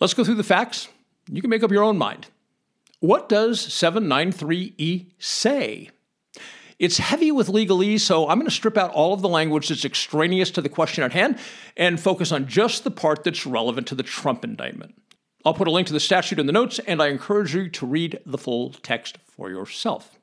Let's 0.00 0.14
go 0.14 0.24
through 0.24 0.36
the 0.36 0.42
facts. 0.42 0.88
You 1.30 1.42
can 1.42 1.50
make 1.50 1.62
up 1.62 1.70
your 1.70 1.84
own 1.84 1.98
mind. 1.98 2.28
What 3.00 3.28
does 3.28 3.64
793E 3.66 5.06
say? 5.18 5.90
It's 6.78 6.98
heavy 6.98 7.32
with 7.32 7.48
legalese, 7.48 8.00
so 8.00 8.28
I'm 8.28 8.38
going 8.38 8.46
to 8.46 8.54
strip 8.54 8.76
out 8.76 8.92
all 8.92 9.12
of 9.12 9.20
the 9.20 9.28
language 9.28 9.68
that's 9.68 9.84
extraneous 9.84 10.50
to 10.52 10.60
the 10.60 10.68
question 10.68 11.02
at 11.02 11.12
hand 11.12 11.38
and 11.76 11.98
focus 11.98 12.30
on 12.30 12.46
just 12.46 12.84
the 12.84 12.90
part 12.90 13.24
that's 13.24 13.44
relevant 13.44 13.88
to 13.88 13.96
the 13.96 14.04
Trump 14.04 14.44
indictment. 14.44 14.94
I'll 15.44 15.54
put 15.54 15.66
a 15.66 15.72
link 15.72 15.88
to 15.88 15.92
the 15.92 16.00
statute 16.00 16.38
in 16.38 16.46
the 16.46 16.52
notes, 16.52 16.78
and 16.80 17.02
I 17.02 17.08
encourage 17.08 17.54
you 17.54 17.68
to 17.68 17.86
read 17.86 18.20
the 18.24 18.38
full 18.38 18.70
text 18.70 19.18
for 19.26 19.50
yourself. 19.50 20.18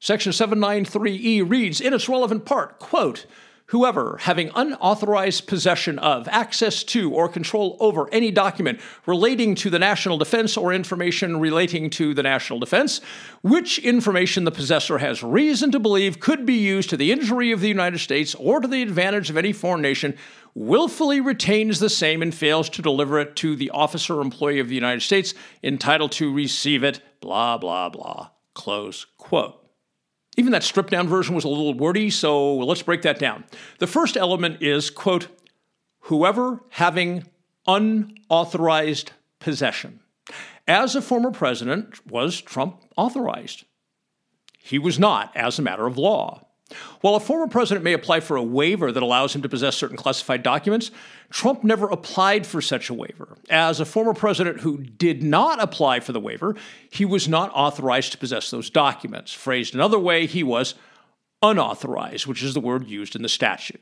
Section 0.00 0.32
793E 0.32 1.48
reads 1.48 1.80
in 1.80 1.92
its 1.92 2.08
relevant 2.08 2.46
part, 2.46 2.78
quote, 2.78 3.26
Whoever, 3.68 4.16
having 4.22 4.50
unauthorized 4.54 5.46
possession 5.46 5.98
of, 5.98 6.26
access 6.28 6.82
to, 6.84 7.12
or 7.12 7.28
control 7.28 7.76
over 7.80 8.08
any 8.12 8.30
document 8.30 8.80
relating 9.04 9.54
to 9.56 9.68
the 9.68 9.78
national 9.78 10.16
defense 10.16 10.56
or 10.56 10.72
information 10.72 11.38
relating 11.38 11.90
to 11.90 12.14
the 12.14 12.22
national 12.22 12.60
defense, 12.60 13.02
which 13.42 13.78
information 13.80 14.44
the 14.44 14.50
possessor 14.50 14.96
has 14.96 15.22
reason 15.22 15.70
to 15.72 15.78
believe 15.78 16.18
could 16.18 16.46
be 16.46 16.54
used 16.54 16.88
to 16.88 16.96
the 16.96 17.12
injury 17.12 17.52
of 17.52 17.60
the 17.60 17.68
United 17.68 17.98
States 17.98 18.34
or 18.36 18.60
to 18.60 18.66
the 18.66 18.80
advantage 18.80 19.28
of 19.28 19.36
any 19.36 19.52
foreign 19.52 19.82
nation, 19.82 20.16
willfully 20.54 21.20
retains 21.20 21.78
the 21.78 21.90
same 21.90 22.22
and 22.22 22.34
fails 22.34 22.70
to 22.70 22.80
deliver 22.80 23.20
it 23.20 23.36
to 23.36 23.54
the 23.54 23.68
officer 23.68 24.16
or 24.16 24.22
employee 24.22 24.60
of 24.60 24.70
the 24.70 24.74
United 24.74 25.02
States 25.02 25.34
entitled 25.62 26.12
to 26.12 26.32
receive 26.32 26.82
it, 26.82 27.02
blah, 27.20 27.58
blah, 27.58 27.90
blah. 27.90 28.30
Close 28.54 29.04
quote. 29.18 29.67
Even 30.38 30.52
that 30.52 30.62
stripped 30.62 30.90
down 30.90 31.08
version 31.08 31.34
was 31.34 31.42
a 31.42 31.48
little 31.48 31.74
wordy, 31.74 32.10
so 32.10 32.58
let's 32.58 32.82
break 32.82 33.02
that 33.02 33.18
down. 33.18 33.44
The 33.80 33.88
first 33.88 34.16
element 34.16 34.62
is, 34.62 34.88
quote, 34.88 35.26
whoever 36.02 36.60
having 36.70 37.26
unauthorized 37.66 39.10
possession. 39.40 39.98
As 40.68 40.94
a 40.94 41.02
former 41.02 41.32
president, 41.32 42.06
was 42.06 42.40
Trump 42.40 42.84
authorized? 42.96 43.64
He 44.60 44.78
was 44.78 44.96
not, 44.96 45.36
as 45.36 45.58
a 45.58 45.62
matter 45.62 45.86
of 45.86 45.98
law. 45.98 46.46
While 47.00 47.14
a 47.14 47.20
former 47.20 47.46
president 47.46 47.84
may 47.84 47.92
apply 47.92 48.20
for 48.20 48.36
a 48.36 48.42
waiver 48.42 48.92
that 48.92 49.02
allows 49.02 49.34
him 49.34 49.42
to 49.42 49.48
possess 49.48 49.76
certain 49.76 49.96
classified 49.96 50.42
documents, 50.42 50.90
Trump 51.30 51.64
never 51.64 51.86
applied 51.88 52.46
for 52.46 52.60
such 52.60 52.90
a 52.90 52.94
waiver. 52.94 53.38
As 53.48 53.80
a 53.80 53.84
former 53.84 54.14
president 54.14 54.60
who 54.60 54.78
did 54.78 55.22
not 55.22 55.62
apply 55.62 56.00
for 56.00 56.12
the 56.12 56.20
waiver, 56.20 56.56
he 56.90 57.04
was 57.04 57.28
not 57.28 57.50
authorized 57.54 58.12
to 58.12 58.18
possess 58.18 58.50
those 58.50 58.68
documents. 58.68 59.32
Phrased 59.32 59.74
another 59.74 59.98
way, 59.98 60.26
he 60.26 60.42
was 60.42 60.74
unauthorized, 61.42 62.26
which 62.26 62.42
is 62.42 62.54
the 62.54 62.60
word 62.60 62.86
used 62.88 63.16
in 63.16 63.22
the 63.22 63.28
statute. 63.28 63.80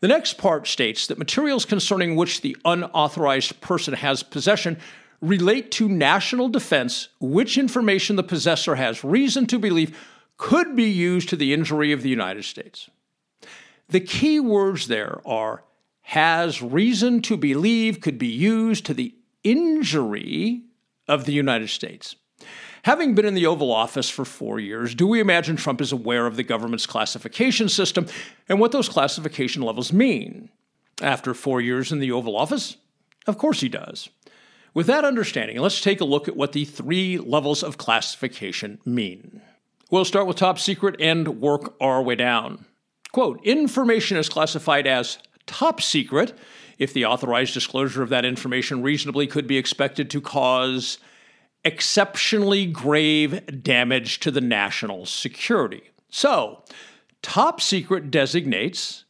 The 0.00 0.08
next 0.08 0.38
part 0.38 0.66
states 0.66 1.06
that 1.06 1.18
materials 1.18 1.64
concerning 1.64 2.16
which 2.16 2.40
the 2.40 2.56
unauthorized 2.64 3.60
person 3.60 3.94
has 3.94 4.22
possession 4.22 4.78
relate 5.20 5.70
to 5.72 5.88
national 5.88 6.48
defense, 6.48 7.08
which 7.20 7.58
information 7.58 8.16
the 8.16 8.22
possessor 8.22 8.76
has 8.76 9.04
reason 9.04 9.46
to 9.46 9.58
believe 9.58 9.96
could 10.40 10.74
be 10.74 10.88
used 10.88 11.28
to 11.28 11.36
the 11.36 11.52
injury 11.52 11.92
of 11.92 12.02
the 12.02 12.08
United 12.08 12.46
States. 12.46 12.88
The 13.90 14.00
key 14.00 14.40
words 14.40 14.88
there 14.88 15.20
are 15.26 15.64
has 16.00 16.62
reason 16.62 17.20
to 17.20 17.36
believe 17.36 18.00
could 18.00 18.18
be 18.18 18.28
used 18.28 18.86
to 18.86 18.94
the 18.94 19.14
injury 19.44 20.62
of 21.06 21.26
the 21.26 21.34
United 21.34 21.68
States. 21.68 22.16
Having 22.84 23.14
been 23.14 23.26
in 23.26 23.34
the 23.34 23.44
Oval 23.44 23.70
Office 23.70 24.08
for 24.08 24.24
four 24.24 24.58
years, 24.58 24.94
do 24.94 25.06
we 25.06 25.20
imagine 25.20 25.56
Trump 25.56 25.82
is 25.82 25.92
aware 25.92 26.26
of 26.26 26.36
the 26.36 26.42
government's 26.42 26.86
classification 26.86 27.68
system 27.68 28.06
and 28.48 28.58
what 28.58 28.72
those 28.72 28.88
classification 28.88 29.60
levels 29.60 29.92
mean? 29.92 30.48
After 31.02 31.34
four 31.34 31.60
years 31.60 31.92
in 31.92 31.98
the 31.98 32.12
Oval 32.12 32.34
Office? 32.34 32.78
Of 33.26 33.36
course 33.36 33.60
he 33.60 33.68
does. 33.68 34.08
With 34.72 34.86
that 34.86 35.04
understanding, 35.04 35.58
let's 35.58 35.82
take 35.82 36.00
a 36.00 36.06
look 36.06 36.28
at 36.28 36.36
what 36.36 36.52
the 36.52 36.64
three 36.64 37.18
levels 37.18 37.62
of 37.62 37.76
classification 37.76 38.78
mean. 38.86 39.42
We'll 39.90 40.04
start 40.04 40.28
with 40.28 40.36
top 40.36 40.58
secret 40.58 40.96
and 41.00 41.40
work 41.40 41.74
our 41.80 42.00
way 42.00 42.14
down. 42.14 42.64
Quote 43.12 43.44
Information 43.44 44.16
is 44.16 44.28
classified 44.28 44.86
as 44.86 45.18
top 45.46 45.80
secret 45.80 46.32
if 46.78 46.92
the 46.92 47.04
authorized 47.04 47.54
disclosure 47.54 48.02
of 48.02 48.08
that 48.10 48.24
information 48.24 48.82
reasonably 48.82 49.26
could 49.26 49.46
be 49.46 49.58
expected 49.58 50.08
to 50.10 50.20
cause 50.20 50.98
exceptionally 51.64 52.66
grave 52.66 53.62
damage 53.62 54.20
to 54.20 54.30
the 54.30 54.40
national 54.40 55.06
security. 55.06 55.82
So, 56.08 56.62
top 57.20 57.60
secret 57.60 58.10
designates 58.10 59.04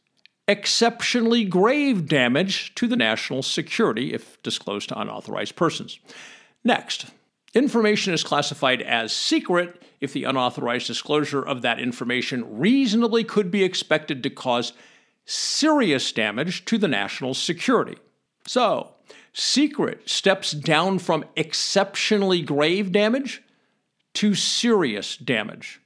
exceptionally 0.47 1.45
grave 1.45 2.07
damage 2.07 2.73
to 2.75 2.87
the 2.87 2.97
national 2.97 3.43
security 3.43 4.13
if 4.13 4.41
disclosed 4.41 4.89
to 4.89 4.99
unauthorized 4.99 5.55
persons. 5.55 5.99
Next, 6.63 7.05
Information 7.53 8.13
is 8.13 8.23
classified 8.23 8.81
as 8.81 9.11
secret 9.11 9.83
if 10.01 10.11
the 10.11 10.23
unauthorized 10.23 10.87
disclosure 10.87 11.41
of 11.41 11.61
that 11.61 11.79
information 11.79 12.59
reasonably 12.59 13.23
could 13.23 13.51
be 13.51 13.63
expected 13.63 14.23
to 14.23 14.29
cause 14.29 14.73
serious 15.25 16.11
damage 16.11 16.65
to 16.65 16.77
the 16.77 16.87
national 16.87 17.33
security. 17.33 17.95
So, 18.45 18.95
secret 19.31 20.09
steps 20.09 20.51
down 20.51 20.99
from 20.99 21.23
exceptionally 21.35 22.41
grave 22.41 22.91
damage 22.91 23.41
to 24.15 24.33
serious 24.35 25.15
damage. 25.15 25.79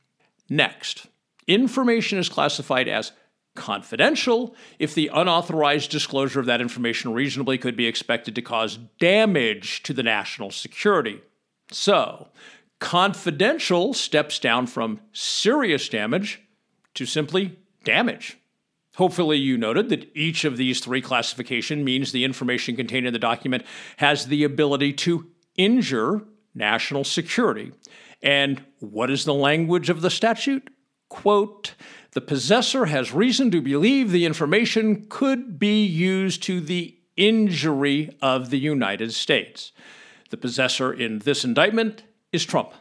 Next, 0.49 1.07
information 1.47 2.17
is 2.17 2.29
classified 2.29 2.87
as 2.87 3.11
confidential 3.55 4.55
if 4.79 4.93
the 4.93 5.09
unauthorized 5.13 5.89
disclosure 5.89 6.39
of 6.39 6.45
that 6.45 6.61
information 6.61 7.13
reasonably 7.13 7.57
could 7.57 7.75
be 7.75 7.87
expected 7.87 8.35
to 8.35 8.41
cause 8.41 8.77
damage 8.99 9.81
to 9.83 9.93
the 9.93 10.03
national 10.03 10.51
security. 10.51 11.21
So, 11.71 12.27
confidential 12.79 13.93
steps 13.93 14.39
down 14.39 14.67
from 14.67 14.99
serious 15.13 15.89
damage 15.89 16.41
to 16.93 17.05
simply 17.05 17.57
damage. 17.83 18.37
Hopefully, 18.95 19.37
you 19.37 19.57
noted 19.57 19.89
that 19.89 20.09
each 20.15 20.45
of 20.45 20.55
these 20.55 20.79
three 20.79 21.01
classification 21.01 21.83
means 21.83 22.11
the 22.11 22.23
information 22.23 22.75
contained 22.75 23.05
in 23.05 23.13
the 23.13 23.19
document 23.19 23.63
has 23.97 24.27
the 24.27 24.43
ability 24.43 24.93
to 24.93 25.29
injure 25.57 26.23
national 26.53 27.03
security. 27.03 27.73
And 28.23 28.63
what 28.79 29.11
is 29.11 29.25
the 29.25 29.33
language 29.33 29.89
of 29.89 30.01
the 30.01 30.09
statute? 30.09 30.69
Quote, 31.09 31.75
the 32.13 32.21
possessor 32.21 32.85
has 32.85 33.13
reason 33.13 33.51
to 33.51 33.61
believe 33.61 34.11
the 34.11 34.25
information 34.25 35.05
could 35.09 35.59
be 35.59 35.85
used 35.85 36.41
to 36.43 36.61
the 36.61 36.97
injury 37.17 38.15
of 38.21 38.49
the 38.49 38.57
United 38.57 39.13
States. 39.13 39.73
The 40.29 40.37
possessor 40.37 40.93
in 40.93 41.19
this 41.19 41.43
indictment 41.43 42.03
is 42.35 42.45
Trump. 42.45 42.71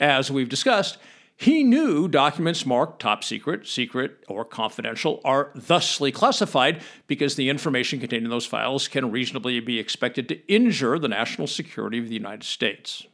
As 0.00 0.30
we've 0.30 0.48
discussed, 0.48 0.98
he 1.36 1.64
knew 1.64 2.06
documents 2.06 2.64
marked 2.64 3.02
top 3.02 3.24
secret, 3.24 3.66
secret, 3.66 4.22
or 4.28 4.44
confidential 4.44 5.20
are 5.24 5.50
thusly 5.56 6.12
classified 6.12 6.82
because 7.08 7.34
the 7.34 7.48
information 7.48 7.98
contained 7.98 8.24
in 8.24 8.30
those 8.30 8.46
files 8.46 8.86
can 8.86 9.10
reasonably 9.10 9.58
be 9.58 9.80
expected 9.80 10.28
to 10.28 10.46
injure 10.46 10.98
the 10.98 11.08
national 11.08 11.48
security 11.48 11.98
of 11.98 12.06
the 12.06 12.14
United 12.14 12.44
States. 12.44 13.06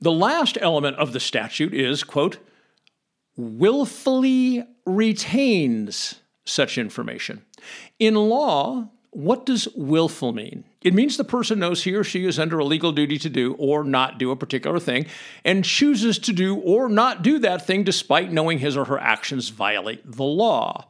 The 0.00 0.10
last 0.10 0.58
element 0.60 0.96
of 0.96 1.12
the 1.12 1.20
statute 1.20 1.74
is, 1.74 2.02
quote, 2.02 2.38
willfully 3.36 4.64
retains 4.84 6.16
such 6.44 6.78
information. 6.78 7.44
In 7.98 8.14
law, 8.14 8.90
what 9.10 9.46
does 9.46 9.68
willful 9.76 10.32
mean? 10.32 10.64
It 10.80 10.94
means 10.94 11.16
the 11.16 11.24
person 11.24 11.58
knows 11.58 11.82
he 11.82 11.94
or 11.94 12.04
she 12.04 12.24
is 12.24 12.38
under 12.38 12.58
a 12.58 12.64
legal 12.64 12.92
duty 12.92 13.18
to 13.18 13.28
do 13.28 13.54
or 13.58 13.82
not 13.82 14.18
do 14.18 14.30
a 14.30 14.36
particular 14.36 14.78
thing 14.78 15.06
and 15.44 15.64
chooses 15.64 16.18
to 16.20 16.32
do 16.32 16.56
or 16.56 16.88
not 16.88 17.22
do 17.22 17.40
that 17.40 17.66
thing 17.66 17.82
despite 17.82 18.32
knowing 18.32 18.60
his 18.60 18.76
or 18.76 18.84
her 18.84 18.98
actions 18.98 19.48
violate 19.48 20.08
the 20.10 20.22
law. 20.22 20.88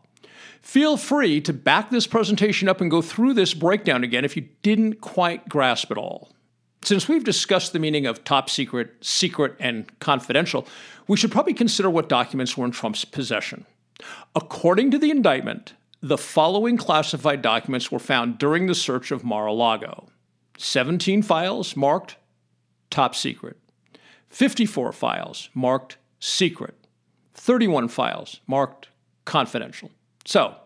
Feel 0.61 0.99
free 0.99 1.41
to 1.41 1.55
back 1.55 1.89
this 1.89 2.07
presentation 2.07 2.69
up 2.69 2.83
and 2.83 2.91
go 2.91 3.01
through 3.01 3.33
this 3.33 3.55
breakdown 3.55 4.05
again 4.05 4.25
if 4.25 4.37
you 4.37 4.49
didn't 4.63 5.01
quite 5.01 5.49
grasp 5.49 5.91
it 5.91 5.97
all. 5.97 6.31
Since 6.83 7.09
we've 7.09 7.25
discussed 7.25 7.73
the 7.73 7.79
meaning 7.79 8.07
of 8.07 8.23
top 8.23 8.51
secret, 8.51 8.95
secret, 9.01 9.57
and 9.59 9.99
confidential, 10.01 10.67
we 11.07 11.17
should 11.17 11.33
probably 11.33 11.55
consider 11.55 11.89
what 11.89 12.09
documents 12.09 12.57
were 12.57 12.67
in 12.67 12.71
Trump's 12.71 13.05
possession. 13.05 13.65
According 14.35 14.91
to 14.91 14.99
the 14.99 15.11
indictment, 15.11 15.73
the 16.01 16.19
following 16.19 16.77
classified 16.77 17.43
documents 17.43 17.91
were 17.91 17.99
found 17.99 18.39
during 18.39 18.67
the 18.67 18.75
search 18.75 19.11
of 19.11 19.25
Mar 19.25 19.47
a 19.47 19.53
Lago 19.53 20.09
17 20.59 21.23
files 21.23 21.77
marked 21.77 22.17
top 22.91 23.15
secret, 23.15 23.57
54 24.29 24.93
files 24.93 25.51
marked 25.55 25.99
secret, 26.19 26.75
31 27.35 27.89
files 27.89 28.41
marked 28.47 28.89
confidential. 29.25 29.91
So, 30.25 30.57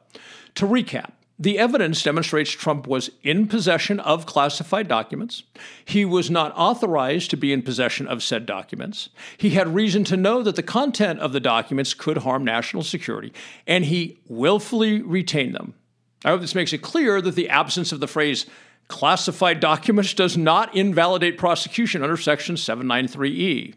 to 0.55 0.67
recap, 0.67 1.12
The 1.39 1.59
evidence 1.59 2.03
demonstrates 2.03 2.51
Trump 2.51 2.87
was 2.87 3.11
in 3.23 3.49
possession 3.49 3.99
of 4.01 4.27
classified 4.27 4.87
documents. 4.87 5.43
He 5.85 6.05
was 6.05 6.31
not 6.31 6.53
authorized 6.57 7.31
to 7.31 7.37
be 7.37 7.53
in 7.53 7.62
possession 7.62 8.07
of 8.07 8.23
said 8.23 8.47
documents. 8.47 9.09
He 9.37 9.51
had 9.51 9.75
reason 9.75 10.05
to 10.05 10.17
know 10.17 10.43
that 10.43 10.57
the 10.57 10.62
content 10.62 11.21
of 11.21 11.33
the 11.33 11.41
documents 11.41 11.95
could 11.95 12.19
harm 12.19 12.45
national 12.45 12.85
security, 12.85 13.33
and 13.67 13.87
he 13.87 14.21
willfully 14.29 15.03
retained 15.03 15.55
them. 15.55 15.75
I 16.25 16.31
hope 16.31 16.41
this 16.41 16.55
makes 16.55 16.73
it 16.73 16.83
clear 16.83 17.21
that 17.21 17.35
the 17.35 17.49
absence 17.49 17.93
of 17.93 18.01
the 18.01 18.07
phrase 18.07 18.47
classified 18.89 19.59
documents 19.59 20.15
does 20.15 20.37
not 20.37 20.75
invalidate 20.77 21.39
prosecution 21.39 22.03
under 22.03 22.17
Section 22.17 22.57
793E. 22.57 23.75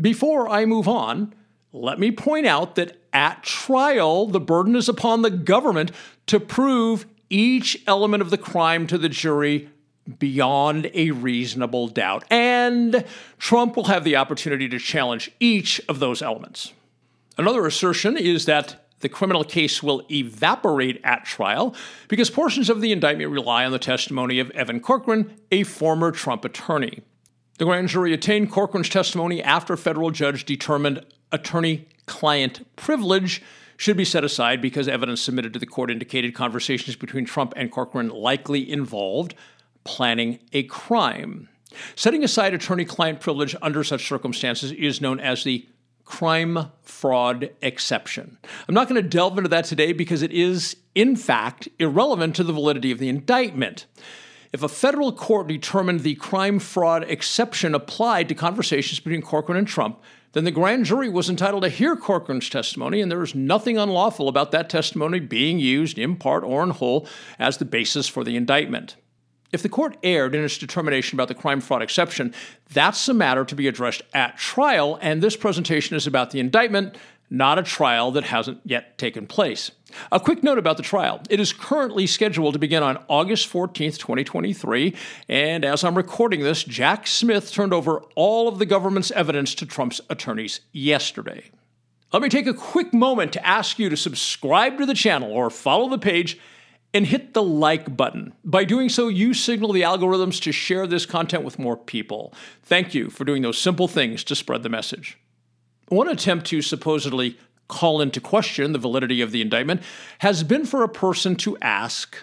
Before 0.00 0.48
I 0.48 0.64
move 0.64 0.88
on, 0.88 1.34
let 1.72 1.98
me 1.98 2.12
point 2.12 2.46
out 2.46 2.76
that 2.76 2.96
at 3.12 3.42
trial, 3.42 4.26
the 4.26 4.40
burden 4.40 4.76
is 4.76 4.88
upon 4.88 5.22
the 5.22 5.30
government 5.30 5.90
to 6.26 6.40
prove 6.40 7.06
each 7.30 7.82
element 7.86 8.22
of 8.22 8.30
the 8.30 8.38
crime 8.38 8.86
to 8.86 8.98
the 8.98 9.08
jury 9.08 9.68
beyond 10.18 10.90
a 10.94 11.10
reasonable 11.10 11.88
doubt. 11.88 12.24
And 12.30 13.04
Trump 13.38 13.76
will 13.76 13.84
have 13.84 14.04
the 14.04 14.16
opportunity 14.16 14.68
to 14.68 14.78
challenge 14.78 15.30
each 15.40 15.80
of 15.88 15.98
those 15.98 16.22
elements. 16.22 16.72
Another 17.38 17.66
assertion 17.66 18.16
is 18.16 18.44
that 18.44 18.86
the 19.00 19.08
criminal 19.08 19.44
case 19.44 19.82
will 19.82 20.02
evaporate 20.10 21.00
at 21.04 21.24
trial 21.24 21.74
because 22.08 22.30
portions 22.30 22.70
of 22.70 22.80
the 22.80 22.92
indictment 22.92 23.30
rely 23.30 23.64
on 23.64 23.72
the 23.72 23.78
testimony 23.78 24.38
of 24.38 24.50
Evan 24.52 24.80
Corcoran, 24.80 25.34
a 25.50 25.62
former 25.62 26.10
Trump 26.10 26.44
attorney. 26.44 27.02
The 27.58 27.64
grand 27.64 27.88
jury 27.88 28.14
obtained 28.14 28.50
Corcoran's 28.50 28.88
testimony 28.88 29.42
after 29.42 29.74
a 29.74 29.78
federal 29.78 30.10
judge 30.10 30.44
determined 30.44 31.04
attorney 31.32 31.88
client 32.06 32.66
privilege 32.76 33.42
should 33.76 33.96
be 33.96 34.04
set 34.04 34.24
aside 34.24 34.60
because 34.60 34.88
evidence 34.88 35.20
submitted 35.20 35.52
to 35.52 35.58
the 35.58 35.66
court 35.66 35.90
indicated 35.90 36.34
conversations 36.34 36.96
between 36.96 37.24
Trump 37.24 37.52
and 37.56 37.70
Corcoran 37.70 38.08
likely 38.08 38.70
involved 38.70 39.34
planning 39.84 40.38
a 40.52 40.62
crime. 40.64 41.48
Setting 41.96 42.24
aside 42.24 42.54
attorney 42.54 42.84
client 42.84 43.20
privilege 43.20 43.56
under 43.60 43.84
such 43.84 44.06
circumstances 44.06 44.72
is 44.72 45.00
known 45.00 45.20
as 45.20 45.44
the 45.44 45.66
crime 46.04 46.70
fraud 46.82 47.50
exception. 47.62 48.38
I'm 48.68 48.74
not 48.74 48.88
going 48.88 49.02
to 49.02 49.08
delve 49.08 49.38
into 49.38 49.48
that 49.50 49.64
today 49.64 49.92
because 49.92 50.22
it 50.22 50.32
is, 50.32 50.76
in 50.94 51.16
fact, 51.16 51.68
irrelevant 51.78 52.36
to 52.36 52.44
the 52.44 52.52
validity 52.52 52.90
of 52.90 52.98
the 52.98 53.08
indictment. 53.08 53.86
If 54.52 54.62
a 54.62 54.68
federal 54.68 55.12
court 55.12 55.48
determined 55.48 56.00
the 56.00 56.14
crime 56.14 56.60
fraud 56.60 57.04
exception 57.04 57.74
applied 57.74 58.28
to 58.28 58.34
conversations 58.34 59.00
between 59.00 59.22
Corcoran 59.22 59.58
and 59.58 59.66
Trump, 59.66 60.00
then 60.34 60.44
the 60.44 60.50
grand 60.50 60.84
jury 60.84 61.08
was 61.08 61.30
entitled 61.30 61.62
to 61.62 61.68
hear 61.68 61.96
Corcoran's 61.96 62.50
testimony, 62.50 63.00
and 63.00 63.10
there 63.10 63.22
is 63.22 63.34
nothing 63.34 63.78
unlawful 63.78 64.28
about 64.28 64.50
that 64.50 64.68
testimony 64.68 65.20
being 65.20 65.58
used 65.58 65.98
in 65.98 66.16
part 66.16 66.44
or 66.44 66.62
in 66.62 66.70
whole 66.70 67.08
as 67.38 67.56
the 67.56 67.64
basis 67.64 68.08
for 68.08 68.24
the 68.24 68.36
indictment. 68.36 68.96
If 69.52 69.62
the 69.62 69.68
court 69.68 69.96
erred 70.02 70.34
in 70.34 70.42
its 70.42 70.58
determination 70.58 71.16
about 71.16 71.28
the 71.28 71.34
crime 71.34 71.60
fraud 71.60 71.80
exception, 71.80 72.34
that's 72.72 73.08
a 73.08 73.14
matter 73.14 73.44
to 73.44 73.54
be 73.54 73.68
addressed 73.68 74.02
at 74.12 74.36
trial, 74.36 74.98
and 75.00 75.22
this 75.22 75.36
presentation 75.36 75.96
is 75.96 76.08
about 76.08 76.32
the 76.32 76.40
indictment, 76.40 76.96
not 77.30 77.58
a 77.58 77.62
trial 77.62 78.10
that 78.10 78.24
hasn't 78.24 78.60
yet 78.64 78.98
taken 78.98 79.28
place. 79.28 79.70
A 80.12 80.20
quick 80.20 80.42
note 80.42 80.58
about 80.58 80.76
the 80.76 80.82
trial. 80.82 81.20
It 81.30 81.40
is 81.40 81.52
currently 81.52 82.06
scheduled 82.06 82.54
to 82.54 82.58
begin 82.58 82.82
on 82.82 83.02
August 83.08 83.52
14th, 83.52 83.98
2023, 83.98 84.94
and 85.28 85.64
as 85.64 85.84
I'm 85.84 85.96
recording 85.96 86.40
this, 86.40 86.64
Jack 86.64 87.06
Smith 87.06 87.52
turned 87.52 87.72
over 87.72 88.02
all 88.14 88.48
of 88.48 88.58
the 88.58 88.66
government's 88.66 89.10
evidence 89.10 89.54
to 89.56 89.66
Trump's 89.66 90.00
attorneys 90.08 90.60
yesterday. 90.72 91.50
Let 92.12 92.22
me 92.22 92.28
take 92.28 92.46
a 92.46 92.54
quick 92.54 92.94
moment 92.94 93.32
to 93.32 93.46
ask 93.46 93.78
you 93.78 93.88
to 93.88 93.96
subscribe 93.96 94.78
to 94.78 94.86
the 94.86 94.94
channel 94.94 95.32
or 95.32 95.50
follow 95.50 95.88
the 95.88 95.98
page 95.98 96.38
and 96.94 97.06
hit 97.06 97.34
the 97.34 97.42
like 97.42 97.96
button. 97.96 98.32
By 98.44 98.64
doing 98.64 98.88
so, 98.88 99.08
you 99.08 99.34
signal 99.34 99.72
the 99.72 99.82
algorithms 99.82 100.40
to 100.42 100.52
share 100.52 100.86
this 100.86 101.06
content 101.06 101.42
with 101.42 101.58
more 101.58 101.76
people. 101.76 102.32
Thank 102.62 102.94
you 102.94 103.10
for 103.10 103.24
doing 103.24 103.42
those 103.42 103.58
simple 103.58 103.88
things 103.88 104.22
to 104.24 104.36
spread 104.36 104.62
the 104.62 104.68
message. 104.68 105.18
One 105.88 106.08
attempt 106.08 106.46
to 106.46 106.62
supposedly 106.62 107.36
call 107.68 108.00
into 108.00 108.20
question 108.20 108.72
the 108.72 108.78
validity 108.78 109.20
of 109.20 109.32
the 109.32 109.40
indictment 109.40 109.82
has 110.18 110.42
been 110.42 110.66
for 110.66 110.82
a 110.82 110.88
person 110.88 111.36
to 111.36 111.56
ask, 111.62 112.16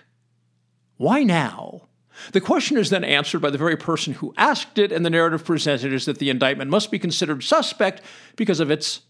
Why 0.97 1.23
now? 1.23 1.87
The 2.33 2.41
question 2.41 2.77
is 2.77 2.89
then 2.89 3.03
answered 3.03 3.41
by 3.41 3.49
the 3.49 3.57
very 3.57 3.77
person 3.77 4.13
who 4.13 4.33
asked 4.37 4.77
it, 4.77 4.91
and 4.91 5.05
the 5.05 5.09
narrative 5.09 5.45
presented 5.45 5.93
is 5.93 6.05
that 6.05 6.19
the 6.19 6.29
indictment 6.29 6.69
must 6.69 6.91
be 6.91 6.99
considered 6.99 7.43
suspect 7.43 8.01
because 8.35 8.59
of 8.59 8.69
its 8.69 9.01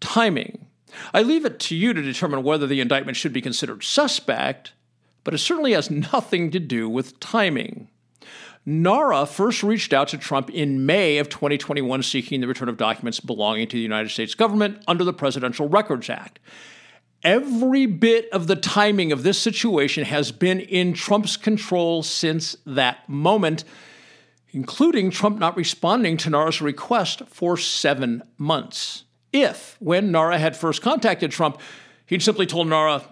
timing. 0.00 0.66
I 1.12 1.22
leave 1.22 1.44
it 1.44 1.58
to 1.60 1.76
you 1.76 1.92
to 1.92 2.00
determine 2.00 2.42
whether 2.42 2.66
the 2.66 2.80
indictment 2.80 3.16
should 3.16 3.32
be 3.32 3.42
considered 3.42 3.82
suspect 3.82 4.72
but 5.26 5.34
it 5.34 5.38
certainly 5.38 5.72
has 5.72 5.90
nothing 5.90 6.52
to 6.52 6.60
do 6.60 6.88
with 6.88 7.18
timing. 7.18 7.88
NARA 8.68 9.26
first 9.26 9.62
reached 9.62 9.92
out 9.92 10.08
to 10.08 10.18
Trump 10.18 10.50
in 10.50 10.84
May 10.84 11.18
of 11.18 11.28
2021 11.28 12.02
seeking 12.02 12.40
the 12.40 12.48
return 12.48 12.68
of 12.68 12.76
documents 12.76 13.20
belonging 13.20 13.68
to 13.68 13.76
the 13.76 13.82
United 13.82 14.08
States 14.08 14.34
government 14.34 14.82
under 14.88 15.04
the 15.04 15.12
Presidential 15.12 15.68
Records 15.68 16.10
Act. 16.10 16.40
Every 17.22 17.86
bit 17.86 18.28
of 18.30 18.48
the 18.48 18.56
timing 18.56 19.12
of 19.12 19.22
this 19.22 19.38
situation 19.38 20.04
has 20.04 20.32
been 20.32 20.58
in 20.58 20.94
Trump's 20.94 21.36
control 21.36 22.02
since 22.02 22.56
that 22.66 23.08
moment, 23.08 23.62
including 24.50 25.12
Trump 25.12 25.38
not 25.38 25.56
responding 25.56 26.16
to 26.16 26.30
NARA's 26.30 26.60
request 26.60 27.22
for 27.28 27.56
seven 27.56 28.24
months. 28.36 29.04
If, 29.32 29.76
when 29.78 30.10
NARA 30.10 30.38
had 30.38 30.56
first 30.56 30.82
contacted 30.82 31.30
Trump, 31.30 31.60
he'd 32.06 32.22
simply 32.22 32.46
told 32.46 32.66
NARA, 32.66 33.02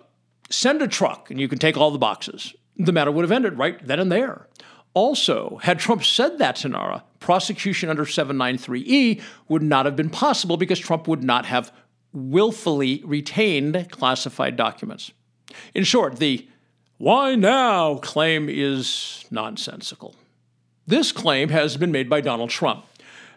send 0.50 0.82
a 0.82 0.88
truck 0.88 1.30
and 1.30 1.40
you 1.40 1.46
can 1.46 1.58
take 1.60 1.76
all 1.76 1.92
the 1.92 1.98
boxes. 1.98 2.54
The 2.76 2.92
matter 2.92 3.12
would 3.12 3.22
have 3.22 3.30
ended 3.30 3.56
right 3.56 3.84
then 3.86 4.00
and 4.00 4.10
there. 4.10 4.48
Also, 4.94 5.58
had 5.62 5.80
Trump 5.80 6.04
said 6.04 6.38
that 6.38 6.56
to 6.56 6.68
NARA, 6.68 7.04
prosecution 7.18 7.90
under 7.90 8.04
793E 8.04 9.20
would 9.48 9.62
not 9.62 9.86
have 9.86 9.96
been 9.96 10.10
possible 10.10 10.56
because 10.56 10.78
Trump 10.78 11.08
would 11.08 11.22
not 11.22 11.46
have 11.46 11.72
willfully 12.12 13.02
retained 13.04 13.88
classified 13.90 14.56
documents. 14.56 15.10
In 15.74 15.82
short, 15.82 16.18
the 16.18 16.48
why 16.98 17.34
now 17.34 17.96
claim 17.96 18.48
is 18.48 19.24
nonsensical. 19.32 20.14
This 20.86 21.10
claim 21.10 21.48
has 21.48 21.76
been 21.76 21.90
made 21.90 22.08
by 22.08 22.20
Donald 22.20 22.50
Trump. 22.50 22.86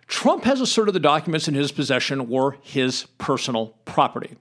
Trump 0.06 0.44
has 0.44 0.62
asserted 0.62 0.94
the 0.94 1.00
documents 1.00 1.48
in 1.48 1.56
his 1.56 1.72
possession 1.72 2.30
were 2.30 2.58
his 2.62 3.08
personal 3.18 3.76
property. 3.86 4.38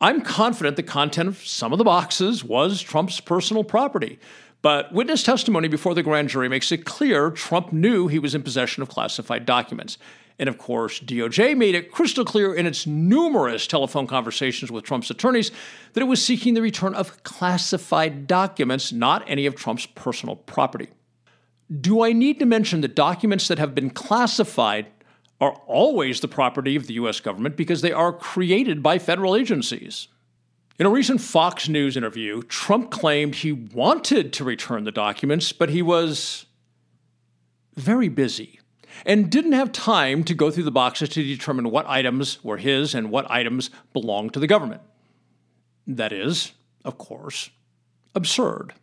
I'm 0.00 0.20
confident 0.20 0.76
the 0.76 0.82
content 0.82 1.28
of 1.28 1.38
some 1.38 1.72
of 1.72 1.78
the 1.78 1.84
boxes 1.84 2.42
was 2.42 2.80
Trump's 2.80 3.20
personal 3.20 3.64
property. 3.64 4.18
But 4.62 4.92
witness 4.92 5.22
testimony 5.22 5.68
before 5.68 5.94
the 5.94 6.02
grand 6.02 6.28
jury 6.28 6.48
makes 6.48 6.70
it 6.72 6.84
clear 6.84 7.30
Trump 7.30 7.72
knew 7.72 8.06
he 8.08 8.18
was 8.18 8.34
in 8.34 8.42
possession 8.42 8.82
of 8.82 8.88
classified 8.88 9.44
documents. 9.44 9.98
And 10.38 10.48
of 10.48 10.56
course, 10.56 11.00
DOJ 11.00 11.56
made 11.56 11.74
it 11.74 11.92
crystal 11.92 12.24
clear 12.24 12.54
in 12.54 12.66
its 12.66 12.86
numerous 12.86 13.66
telephone 13.66 14.06
conversations 14.06 14.70
with 14.70 14.84
Trump's 14.84 15.10
attorneys 15.10 15.50
that 15.92 16.00
it 16.00 16.06
was 16.06 16.24
seeking 16.24 16.54
the 16.54 16.62
return 16.62 16.94
of 16.94 17.22
classified 17.22 18.26
documents, 18.26 18.92
not 18.92 19.24
any 19.28 19.46
of 19.46 19.54
Trump's 19.54 19.86
personal 19.86 20.36
property. 20.36 20.88
Do 21.80 22.02
I 22.02 22.12
need 22.12 22.38
to 22.38 22.46
mention 22.46 22.80
that 22.82 22.94
documents 22.94 23.48
that 23.48 23.58
have 23.58 23.74
been 23.74 23.90
classified 23.90 24.86
are 25.42 25.60
always 25.66 26.20
the 26.20 26.28
property 26.28 26.76
of 26.76 26.86
the 26.86 26.94
U.S. 26.94 27.18
government 27.18 27.56
because 27.56 27.82
they 27.82 27.90
are 27.90 28.12
created 28.12 28.80
by 28.80 29.00
federal 29.00 29.34
agencies. 29.34 30.06
In 30.82 30.86
a 30.86 30.90
recent 30.90 31.20
Fox 31.20 31.68
News 31.68 31.96
interview, 31.96 32.42
Trump 32.42 32.90
claimed 32.90 33.36
he 33.36 33.52
wanted 33.52 34.32
to 34.32 34.42
return 34.42 34.82
the 34.82 34.90
documents, 34.90 35.52
but 35.52 35.68
he 35.68 35.80
was 35.80 36.46
very 37.76 38.08
busy 38.08 38.58
and 39.06 39.30
didn't 39.30 39.52
have 39.52 39.70
time 39.70 40.24
to 40.24 40.34
go 40.34 40.50
through 40.50 40.64
the 40.64 40.72
boxes 40.72 41.10
to 41.10 41.22
determine 41.22 41.70
what 41.70 41.86
items 41.86 42.42
were 42.42 42.56
his 42.56 42.96
and 42.96 43.12
what 43.12 43.30
items 43.30 43.70
belonged 43.92 44.34
to 44.34 44.40
the 44.40 44.48
government. 44.48 44.82
That 45.86 46.12
is, 46.12 46.50
of 46.84 46.98
course, 46.98 47.50
absurd. 48.16 48.74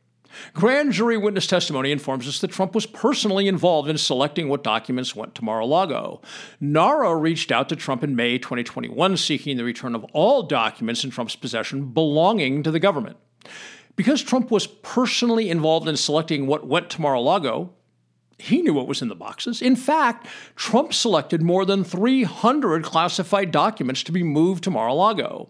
Grand 0.54 0.92
jury 0.92 1.18
witness 1.18 1.48
testimony 1.48 1.92
informs 1.92 2.28
us 2.28 2.40
that 2.40 2.52
Trump 2.52 2.76
was 2.76 2.86
personally 2.86 3.48
involved 3.48 3.90
in 3.90 3.98
selecting 3.98 4.50
what 4.50 4.64
documents 4.64 5.16
went 5.16 5.36
to 5.36 5.44
Mar 5.44 5.60
a 5.60 5.66
Lago. 5.66 6.22
NARA 6.60 7.16
reached 7.16 7.52
out 7.52 7.70
to 7.70 7.76
Trump 7.76 8.04
in 8.04 8.16
May 8.16 8.38
2021 8.38 9.18
seeking 9.18 9.58
the 9.58 9.64
return 9.64 9.96
of 9.96 10.04
all 10.14 10.44
documents 10.44 11.04
in 11.04 11.10
Trump's 11.10 11.36
possession 11.36 11.86
belonging 11.88 12.64
to 12.64 12.72
the 12.72 12.80
government. 12.80 13.18
Because 13.96 14.22
Trump 14.22 14.50
was 14.50 14.68
personally 14.68 15.50
involved 15.50 15.88
in 15.88 15.98
selecting 15.98 16.48
what 16.48 16.66
went 16.66 16.90
to 16.92 17.02
Mar 17.02 17.16
a 17.16 17.20
Lago, 17.20 17.74
he 18.38 18.62
knew 18.62 18.74
what 18.74 18.88
was 18.88 19.02
in 19.02 19.10
the 19.10 19.16
boxes. 19.16 19.62
In 19.62 19.76
fact, 19.76 20.26
Trump 20.56 20.94
selected 20.94 21.42
more 21.42 21.66
than 21.66 21.84
300 21.84 22.84
classified 22.84 23.52
documents 23.52 24.02
to 24.04 24.14
be 24.14 24.24
moved 24.24 24.64
to 24.64 24.72
Mar 24.72 24.88
a 24.88 24.94
Lago. 24.94 25.50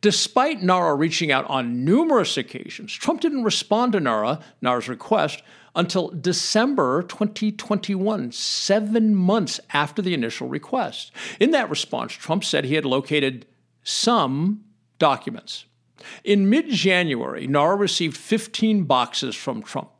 Despite 0.00 0.62
NARA 0.62 0.94
reaching 0.94 1.32
out 1.32 1.48
on 1.48 1.84
numerous 1.84 2.36
occasions, 2.36 2.92
Trump 2.92 3.20
didn't 3.20 3.44
respond 3.44 3.92
to 3.92 4.00
NARA, 4.00 4.40
NARA's 4.60 4.88
request, 4.88 5.42
until 5.74 6.08
December 6.08 7.02
2021, 7.02 8.32
seven 8.32 9.14
months 9.14 9.60
after 9.72 10.00
the 10.00 10.14
initial 10.14 10.48
request. 10.48 11.10
In 11.40 11.50
that 11.50 11.70
response, 11.70 12.12
Trump 12.12 12.44
said 12.44 12.64
he 12.64 12.74
had 12.74 12.84
located 12.84 13.46
some 13.82 14.64
documents. 14.98 15.64
In 16.22 16.48
mid 16.48 16.68
January, 16.68 17.46
NARA 17.46 17.76
received 17.76 18.16
15 18.16 18.84
boxes 18.84 19.34
from 19.34 19.62
Trump. 19.62 19.90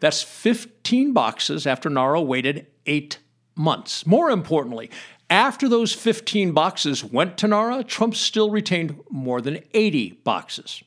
That's 0.00 0.22
15 0.22 1.12
boxes 1.12 1.66
after 1.66 1.90
NARA 1.90 2.22
waited 2.22 2.66
eight 2.86 3.18
months. 3.54 4.06
More 4.06 4.30
importantly, 4.30 4.90
after 5.28 5.68
those 5.68 5.92
15 5.92 6.52
boxes 6.52 7.04
went 7.04 7.36
to 7.38 7.48
NARA, 7.48 7.84
Trump 7.84 8.14
still 8.14 8.50
retained 8.50 9.00
more 9.10 9.40
than 9.40 9.60
80 9.74 10.20
boxes. 10.24 10.82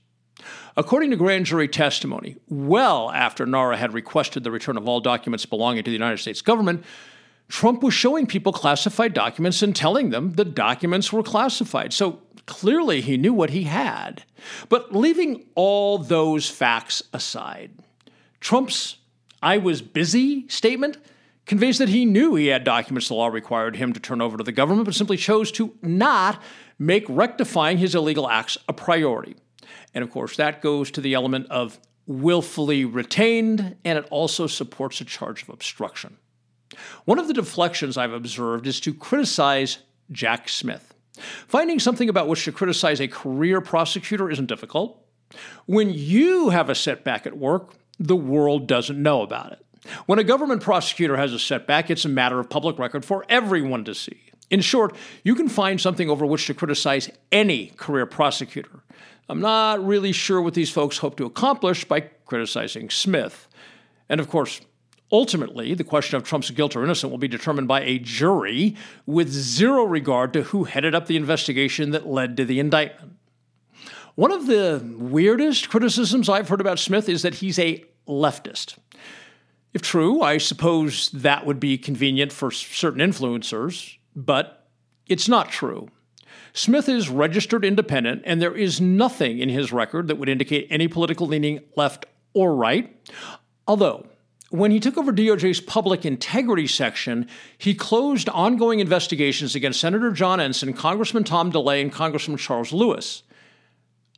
According 0.78 1.12
to 1.12 1.18
grand 1.18 1.46
jury 1.46 1.68
testimony, 1.68 2.38
well 2.48 3.12
after 3.12 3.46
NARA 3.46 3.78
had 3.78 3.94
requested 3.94 4.44
the 4.44 4.52
return 4.52 4.78
of 4.78 4.88
all 4.88 5.02
documents 5.02 5.46
belonging 5.46 5.84
to 5.84 5.90
the 5.90 5.96
United 5.96 6.20
States 6.20 6.42
government, 6.42 6.86
Trump 7.50 7.84
was 7.84 7.94
showing 7.94 8.28
people 8.28 8.54
classified 8.54 9.14
documents 9.14 9.62
and 9.62 9.76
telling 9.76 10.12
them 10.12 10.34
the 10.34 10.46
documents 10.46 11.12
were 11.12 11.24
classified. 11.24 11.92
So 11.92 12.22
clearly 12.46 13.02
he 13.02 13.18
knew 13.18 13.34
what 13.34 13.50
he 13.50 13.64
had. 13.64 14.24
But 14.70 14.96
leaving 14.96 15.46
all 15.56 15.98
those 15.98 16.50
facts 16.50 17.04
aside, 17.12 17.72
Trump's 18.40 18.96
I 19.42 19.58
was 19.58 19.82
busy 19.82 20.48
statement 20.50 20.98
conveys 21.50 21.80
that 21.80 21.90
he 21.90 22.06
knew 22.06 22.36
he 22.36 22.48
had 22.48 22.64
documents 22.64 23.08
the 23.08 23.16
law 23.16 23.28
required 23.28 23.76
him 23.76 23.92
to 23.92 24.00
turn 24.00 24.22
over 24.22 24.38
to 24.38 24.44
the 24.44 24.52
government, 24.52 24.86
but 24.86 24.94
simply 24.94 25.18
chose 25.18 25.52
to 25.52 25.76
not 25.82 26.40
make 26.78 27.04
rectifying 27.10 27.80
his 27.80 27.96
illegal 27.96 28.30
acts 28.30 28.56
a 28.68 28.74
priority. 28.74 29.36
And 29.96 30.04
of 30.04 30.12
course, 30.12 30.38
that 30.38 30.62
goes 30.62 30.92
to 30.92 31.02
the 31.02 31.16
element 31.16 31.48
of 31.50 31.80
willfully 32.06 32.86
retained, 32.86 33.76
and 33.84 33.98
it 33.98 34.08
also 34.12 34.46
supports 34.46 35.02
a 35.02 35.06
charge 35.06 35.42
of 35.42 35.50
obstruction. 35.50 36.18
One 37.06 37.18
of 37.18 37.28
the 37.28 37.34
deflections 37.34 37.98
I've 37.98 38.14
observed 38.14 38.68
is 38.68 38.80
to 38.82 38.94
criticize 38.94 39.80
Jack 40.12 40.50
Smith. 40.50 40.94
Finding 41.48 41.80
something 41.80 42.10
about 42.10 42.28
which 42.28 42.46
to 42.46 42.52
criticize 42.52 43.02
a 43.02 43.08
career 43.08 43.60
prosecutor 43.60 44.30
isn't 44.30 44.46
difficult. 44.46 45.04
When 45.66 45.90
you 45.90 46.50
have 46.50 46.70
a 46.70 46.76
setback 46.76 47.26
at 47.26 47.36
work, 47.36 47.74
the 47.98 48.16
world 48.16 48.68
doesn't 48.68 49.02
know 49.02 49.24
about 49.24 49.52
it. 49.54 49.66
When 50.06 50.20
a 50.20 50.24
government 50.24 50.62
prosecutor 50.62 51.18
has 51.18 51.34
a 51.34 51.40
setback, 51.40 51.90
it's 51.90 52.06
a 52.06 52.10
matter 52.10 52.40
of 52.40 52.50
public 52.50 52.80
record 52.80 53.06
for 53.06 53.26
everyone 53.30 53.84
to 53.86 53.96
see. 53.96 54.22
In 54.50 54.62
short, 54.62 54.96
you 55.24 55.36
can 55.36 55.48
find 55.48 55.80
something 55.80 56.10
over 56.10 56.26
which 56.26 56.48
to 56.48 56.54
criticize 56.54 57.10
any 57.32 57.68
career 57.78 58.06
prosecutor. 58.06 58.84
I'm 59.30 59.42
not 59.42 59.86
really 59.86 60.12
sure 60.12 60.42
what 60.42 60.56
these 60.56 60.72
folks 60.72 60.98
hope 60.98 61.18
to 61.18 61.26
accomplish 61.26 61.86
by 61.86 62.02
criticizing 62.26 62.90
Smith. 62.90 63.48
And 64.10 64.20
of 64.20 64.28
course, 64.28 64.62
ultimately, 65.12 65.76
the 65.76 65.84
question 65.84 66.18
of 66.18 66.24
Trump's 66.24 66.50
guilt 66.50 66.76
or 66.76 66.84
innocence 66.84 67.12
will 67.12 67.20
be 67.20 67.28
determined 67.28 67.68
by 67.68 67.82
a 67.82 68.00
jury 68.00 68.76
with 69.06 69.30
zero 69.30 69.84
regard 69.84 70.34
to 70.34 70.44
who 70.44 70.64
headed 70.64 70.96
up 70.96 71.06
the 71.06 71.16
investigation 71.16 71.92
that 71.92 72.08
led 72.08 72.36
to 72.38 72.46
the 72.46 72.60
indictment. 72.60 73.14
One 74.16 74.32
of 74.32 74.48
the 74.48 74.84
weirdest 74.98 75.70
criticisms 75.70 76.28
I've 76.28 76.50
heard 76.50 76.60
about 76.60 76.80
Smith 76.80 77.08
is 77.08 77.22
that 77.22 77.36
he's 77.36 77.60
a 77.60 77.86
leftist. 78.08 78.78
If 79.74 79.82
true, 79.82 80.22
I 80.22 80.38
suppose 80.38 81.10
that 81.12 81.46
would 81.46 81.60
be 81.60 81.78
convenient 81.78 82.32
for 82.32 82.50
certain 82.52 83.00
influencers, 83.00 83.98
but 84.16 84.68
it's 85.08 85.28
not 85.28 85.50
true. 85.50 85.90
Smith 86.54 86.90
is 86.90 87.10
registered 87.10 87.64
independent, 87.64 88.24
and 88.26 88.42
there 88.42 88.56
is 88.56 88.82
nothing 88.82 89.40
in 89.40 89.50
his 89.50 89.72
record 89.72 90.08
that 90.08 90.16
would 90.16 90.30
indicate 90.30 90.68
any 90.70 90.88
political 90.88 91.28
leaning 91.28 91.60
left 91.76 92.06
or 92.34 92.56
right. 92.56 92.96
Although, 93.68 94.08
when 94.50 94.72
he 94.72 94.80
took 94.80 94.98
over 94.98 95.14
DOJ's 95.14 95.62
public 95.62 96.06
integrity 96.06 96.66
section, 96.66 97.28
he 97.58 97.76
closed 97.76 98.30
ongoing 98.30 98.80
investigations 98.80 99.54
against 99.54 99.80
Senator 99.80 100.12
John 100.12 100.40
Ensign, 100.40 100.74
Congressman 100.74 101.24
Tom 101.24 101.52
DeLay, 101.52 101.82
and 101.82 101.92
Congressman 101.92 102.38
Charles 102.38 102.74
Lewis, 102.74 103.22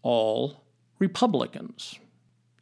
all 0.01 0.63
Republicans. 0.99 1.99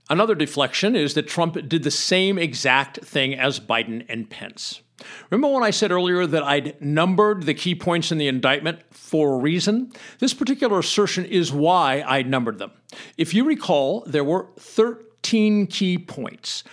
Another 0.10 0.34
deflection 0.34 0.96
is 0.96 1.14
that 1.14 1.28
Trump 1.28 1.56
did 1.68 1.84
the 1.84 1.92
same 1.92 2.40
exact 2.40 3.06
thing 3.06 3.36
as 3.36 3.60
Biden 3.60 4.06
and 4.10 4.28
Pence. 4.28 4.82
Remember 5.30 5.54
when 5.54 5.64
I 5.64 5.70
said 5.70 5.92
earlier 5.92 6.26
that 6.26 6.44
I'd 6.44 6.82
numbered 6.82 7.44
the 7.44 7.54
key 7.54 7.76
points 7.76 8.12
in 8.12 8.18
the 8.18 8.28
indictment 8.28 8.80
for 8.92 9.36
a 9.36 9.38
reason? 9.38 9.92
This 10.18 10.34
particular 10.34 10.80
assertion 10.80 11.26
is 11.26 11.54
why 11.54 12.04
I 12.06 12.24
numbered 12.24 12.58
them. 12.58 12.72
If 13.18 13.34
you 13.36 13.46
recall, 13.46 14.04
there 14.08 14.24
were 14.24 14.48
13 14.58 15.68
key 15.68 16.00
points. 16.00 16.64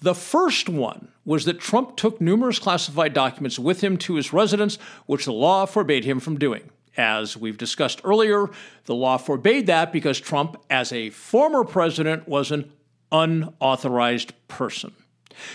The 0.00 0.14
first 0.14 0.68
one 0.68 1.08
was 1.24 1.46
that 1.46 1.58
Trump 1.58 1.96
took 1.96 2.20
numerous 2.20 2.58
classified 2.58 3.12
documents 3.12 3.58
with 3.58 3.82
him 3.82 3.96
to 3.98 4.14
his 4.14 4.32
residence, 4.32 4.78
which 5.06 5.24
the 5.24 5.32
law 5.32 5.66
forbade 5.66 6.04
him 6.04 6.20
from 6.20 6.38
doing. 6.38 6.70
As 6.96 7.36
we've 7.36 7.58
discussed 7.58 8.00
earlier, 8.04 8.50
the 8.84 8.94
law 8.94 9.16
forbade 9.16 9.66
that 9.66 9.92
because 9.92 10.20
Trump, 10.20 10.56
as 10.70 10.92
a 10.92 11.10
former 11.10 11.64
president, 11.64 12.28
was 12.28 12.52
an 12.52 12.70
unauthorized 13.14 14.34
person. 14.48 14.92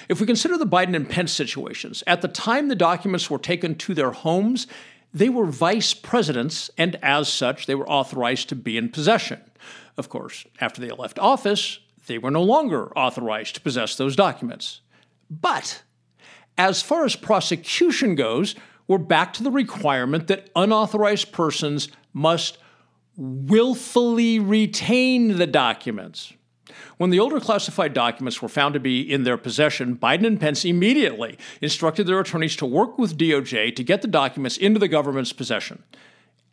If 0.07 0.19
we 0.19 0.25
consider 0.25 0.57
the 0.57 0.65
Biden 0.65 0.95
and 0.95 1.07
Pence 1.09 1.31
situations, 1.31 2.03
at 2.07 2.21
the 2.21 2.27
time 2.27 2.67
the 2.67 2.75
documents 2.75 3.29
were 3.29 3.37
taken 3.37 3.75
to 3.75 3.93
their 3.93 4.11
homes, 4.11 4.65
they 5.13 5.29
were 5.29 5.45
vice 5.45 5.93
presidents, 5.93 6.69
and 6.77 6.97
as 7.01 7.31
such, 7.31 7.65
they 7.65 7.75
were 7.75 7.89
authorized 7.89 8.49
to 8.49 8.55
be 8.55 8.77
in 8.77 8.89
possession. 8.89 9.41
Of 9.97 10.09
course, 10.09 10.45
after 10.61 10.81
they 10.81 10.91
left 10.91 11.19
office, 11.19 11.79
they 12.07 12.17
were 12.17 12.31
no 12.31 12.43
longer 12.43 12.91
authorized 12.97 13.55
to 13.55 13.61
possess 13.61 13.95
those 13.95 14.15
documents. 14.15 14.81
But 15.29 15.83
as 16.57 16.81
far 16.81 17.05
as 17.05 17.15
prosecution 17.15 18.15
goes, 18.15 18.55
we're 18.87 18.97
back 18.97 19.33
to 19.33 19.43
the 19.43 19.51
requirement 19.51 20.27
that 20.27 20.49
unauthorized 20.55 21.31
persons 21.31 21.89
must 22.13 22.57
willfully 23.15 24.39
retain 24.39 25.37
the 25.37 25.47
documents. 25.47 26.33
When 26.97 27.09
the 27.09 27.19
older 27.19 27.39
classified 27.39 27.93
documents 27.93 28.41
were 28.41 28.49
found 28.49 28.73
to 28.73 28.79
be 28.79 29.01
in 29.01 29.23
their 29.23 29.37
possession, 29.37 29.95
Biden 29.95 30.25
and 30.25 30.39
Pence 30.39 30.65
immediately 30.65 31.37
instructed 31.61 32.07
their 32.07 32.19
attorneys 32.19 32.55
to 32.57 32.65
work 32.65 32.97
with 32.97 33.17
DOJ 33.17 33.75
to 33.75 33.83
get 33.83 34.01
the 34.01 34.07
documents 34.07 34.57
into 34.57 34.79
the 34.79 34.87
government's 34.87 35.33
possession. 35.33 35.83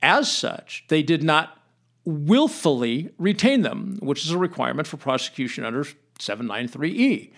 As 0.03 0.31
such, 0.31 0.85
they 0.89 1.03
did 1.03 1.23
not 1.23 1.59
willfully 2.05 3.11
retain 3.19 3.63
them, 3.63 3.99
which 4.01 4.25
is 4.25 4.31
a 4.31 4.39
requirement 4.39 4.87
for 4.87 4.97
prosecution 4.97 5.65
under 5.65 5.85
793E. 6.19 7.33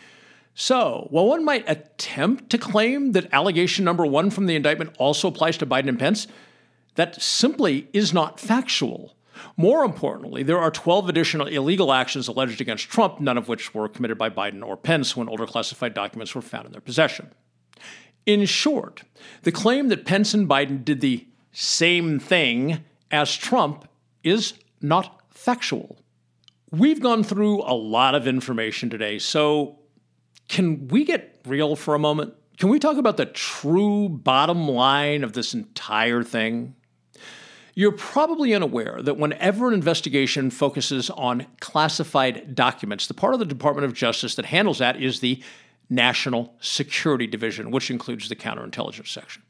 So, 0.54 1.06
while 1.10 1.26
one 1.26 1.44
might 1.44 1.68
attempt 1.68 2.50
to 2.50 2.58
claim 2.58 3.12
that 3.12 3.32
allegation 3.32 3.84
number 3.84 4.04
one 4.04 4.30
from 4.30 4.46
the 4.46 4.56
indictment 4.56 4.94
also 4.98 5.28
applies 5.28 5.56
to 5.58 5.66
Biden 5.66 5.88
and 5.88 5.98
Pence, 5.98 6.26
that 6.96 7.20
simply 7.22 7.88
is 7.92 8.12
not 8.12 8.40
factual. 8.40 9.14
More 9.56 9.84
importantly, 9.84 10.42
there 10.42 10.58
are 10.58 10.70
12 10.70 11.08
additional 11.08 11.46
illegal 11.46 11.92
actions 11.92 12.28
alleged 12.28 12.60
against 12.60 12.88
Trump, 12.88 13.20
none 13.20 13.38
of 13.38 13.48
which 13.48 13.74
were 13.74 13.88
committed 13.88 14.18
by 14.18 14.30
Biden 14.30 14.64
or 14.64 14.76
Pence 14.76 15.16
when 15.16 15.28
older 15.28 15.46
classified 15.46 15.94
documents 15.94 16.34
were 16.34 16.42
found 16.42 16.66
in 16.66 16.72
their 16.72 16.80
possession. 16.80 17.32
In 18.26 18.44
short, 18.44 19.04
the 19.42 19.52
claim 19.52 19.88
that 19.88 20.04
Pence 20.04 20.34
and 20.34 20.48
Biden 20.48 20.84
did 20.84 21.00
the 21.00 21.26
same 21.52 22.18
thing 22.18 22.84
as 23.10 23.34
Trump 23.34 23.88
is 24.22 24.54
not 24.80 25.22
factual. 25.30 25.98
We've 26.70 27.00
gone 27.00 27.24
through 27.24 27.62
a 27.62 27.72
lot 27.72 28.14
of 28.14 28.26
information 28.26 28.90
today, 28.90 29.18
so 29.18 29.78
can 30.48 30.88
we 30.88 31.04
get 31.04 31.40
real 31.46 31.76
for 31.76 31.94
a 31.94 31.98
moment? 31.98 32.34
Can 32.58 32.68
we 32.68 32.78
talk 32.78 32.96
about 32.96 33.16
the 33.16 33.26
true 33.26 34.08
bottom 34.08 34.68
line 34.68 35.24
of 35.24 35.32
this 35.32 35.54
entire 35.54 36.22
thing? 36.22 36.74
You're 37.78 37.92
probably 37.92 38.54
unaware 38.54 38.98
that 39.02 39.18
whenever 39.18 39.68
an 39.68 39.74
investigation 39.74 40.50
focuses 40.50 41.10
on 41.10 41.46
classified 41.60 42.56
documents, 42.56 43.06
the 43.06 43.14
part 43.14 43.34
of 43.34 43.38
the 43.38 43.46
Department 43.46 43.84
of 43.84 43.94
Justice 43.94 44.34
that 44.34 44.46
handles 44.46 44.78
that 44.78 45.00
is 45.00 45.20
the 45.20 45.40
National 45.88 46.56
Security 46.58 47.28
Division, 47.28 47.70
which 47.70 47.88
includes 47.88 48.28
the 48.28 48.34
counterintelligence 48.34 49.06
section. 49.06 49.44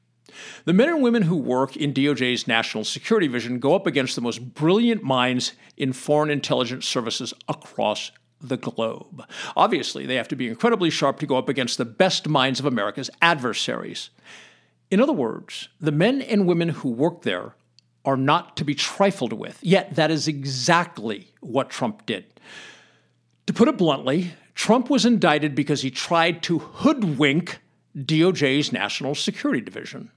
The 0.66 0.74
men 0.74 0.90
and 0.90 1.02
women 1.02 1.22
who 1.22 1.36
work 1.36 1.74
in 1.74 1.94
DOJ's 1.94 2.46
National 2.46 2.84
Security 2.84 3.28
Division 3.28 3.60
go 3.60 3.74
up 3.74 3.86
against 3.86 4.14
the 4.14 4.20
most 4.20 4.52
brilliant 4.52 5.02
minds 5.02 5.54
in 5.78 5.94
foreign 5.94 6.28
intelligence 6.28 6.86
services 6.86 7.32
across 7.48 8.10
the 8.42 8.58
globe. 8.58 9.24
Obviously, 9.56 10.04
they 10.04 10.16
have 10.16 10.28
to 10.28 10.36
be 10.36 10.48
incredibly 10.48 10.90
sharp 10.90 11.18
to 11.20 11.26
go 11.26 11.38
up 11.38 11.48
against 11.48 11.78
the 11.78 11.86
best 11.86 12.28
minds 12.28 12.60
of 12.60 12.66
America's 12.66 13.08
adversaries. 13.22 14.10
In 14.90 15.00
other 15.00 15.14
words, 15.14 15.70
the 15.80 15.92
men 15.92 16.20
and 16.20 16.46
women 16.46 16.68
who 16.68 16.90
work 16.90 17.22
there 17.22 17.54
are 18.04 18.16
not 18.16 18.56
to 18.56 18.64
be 18.64 18.74
trifled 18.74 19.32
with. 19.32 19.58
Yet 19.62 19.96
that 19.96 20.11
is 20.11 20.28
exactly 20.28 21.32
what 21.40 21.70
Trump 21.70 22.06
did. 22.06 22.24
To 23.46 23.52
put 23.52 23.68
it 23.68 23.78
bluntly, 23.78 24.32
Trump 24.54 24.90
was 24.90 25.06
indicted 25.06 25.54
because 25.54 25.82
he 25.82 25.90
tried 25.90 26.42
to 26.44 26.58
hoodwink 26.58 27.61
DOJ's 27.96 28.72
National 28.72 29.14
Security 29.14 29.61
Division. 29.61 30.11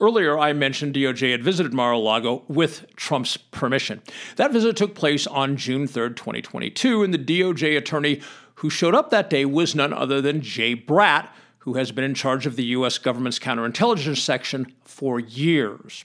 Earlier, 0.00 0.38
I 0.38 0.52
mentioned 0.52 0.94
DOJ 0.94 1.32
had 1.32 1.42
visited 1.42 1.74
Mar 1.74 1.92
a 1.92 1.98
Lago 1.98 2.44
with 2.46 2.86
Trump's 2.94 3.36
permission. 3.36 4.00
That 4.36 4.52
visit 4.52 4.76
took 4.76 4.94
place 4.94 5.26
on 5.26 5.56
June 5.56 5.88
3, 5.88 6.10
2022, 6.10 7.02
and 7.02 7.12
the 7.12 7.18
DOJ 7.18 7.76
attorney 7.76 8.20
who 8.56 8.70
showed 8.70 8.94
up 8.94 9.10
that 9.10 9.30
day 9.30 9.44
was 9.44 9.74
none 9.74 9.92
other 9.92 10.20
than 10.20 10.40
Jay 10.40 10.76
Bratt, 10.76 11.28
who 11.58 11.74
has 11.74 11.90
been 11.90 12.04
in 12.04 12.14
charge 12.14 12.46
of 12.46 12.56
the 12.56 12.64
U.S. 12.64 12.98
government's 12.98 13.38
counterintelligence 13.38 14.18
section 14.18 14.72
for 14.84 15.18
years. 15.18 16.04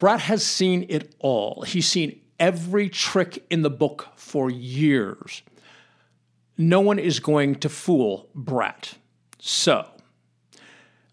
Bratt 0.00 0.20
has 0.20 0.44
seen 0.44 0.86
it 0.88 1.14
all. 1.18 1.62
He's 1.62 1.86
seen 1.86 2.20
every 2.40 2.88
trick 2.88 3.44
in 3.50 3.62
the 3.62 3.70
book 3.70 4.08
for 4.16 4.50
years. 4.50 5.42
No 6.56 6.80
one 6.80 6.98
is 6.98 7.20
going 7.20 7.56
to 7.56 7.68
fool 7.68 8.28
Bratt. 8.34 8.94
So, 9.38 9.86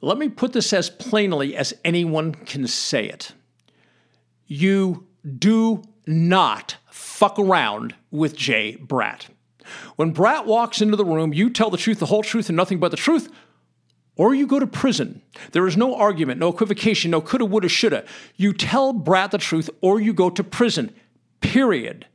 let 0.01 0.17
me 0.17 0.29
put 0.29 0.53
this 0.53 0.71
as 0.73 0.89
plainly 0.89 1.55
as 1.55 1.73
anyone 1.83 2.33
can 2.33 2.65
say 2.67 3.07
it. 3.07 3.33
You 4.45 5.07
do 5.37 5.83
not 6.05 6.77
fuck 6.89 7.37
around 7.37 7.93
with 8.09 8.35
Jay 8.35 8.77
Bratt. 8.81 9.27
When 9.97 10.13
Bratt 10.13 10.45
walks 10.45 10.81
into 10.81 10.95
the 10.95 11.03
room, 11.03 11.33
you 11.33 11.49
tell 11.49 11.69
the 11.69 11.77
truth, 11.77 11.99
the 11.99 12.05
whole 12.05 12.23
truth, 12.23 12.47
and 12.47 12.55
nothing 12.55 12.79
but 12.79 12.91
the 12.91 12.97
truth, 12.97 13.29
or 14.17 14.33
you 14.33 14.45
go 14.47 14.59
to 14.59 14.67
prison. 14.67 15.21
There 15.51 15.67
is 15.67 15.77
no 15.77 15.95
argument, 15.95 16.39
no 16.39 16.49
equivocation, 16.49 17.11
no 17.11 17.21
coulda, 17.21 17.45
woulda, 17.45 17.69
shoulda. 17.69 18.05
You 18.35 18.51
tell 18.53 18.93
Bratt 18.93 19.31
the 19.31 19.37
truth, 19.37 19.69
or 19.81 20.01
you 20.01 20.13
go 20.13 20.29
to 20.29 20.43
prison. 20.43 20.93
Period. 21.39 22.07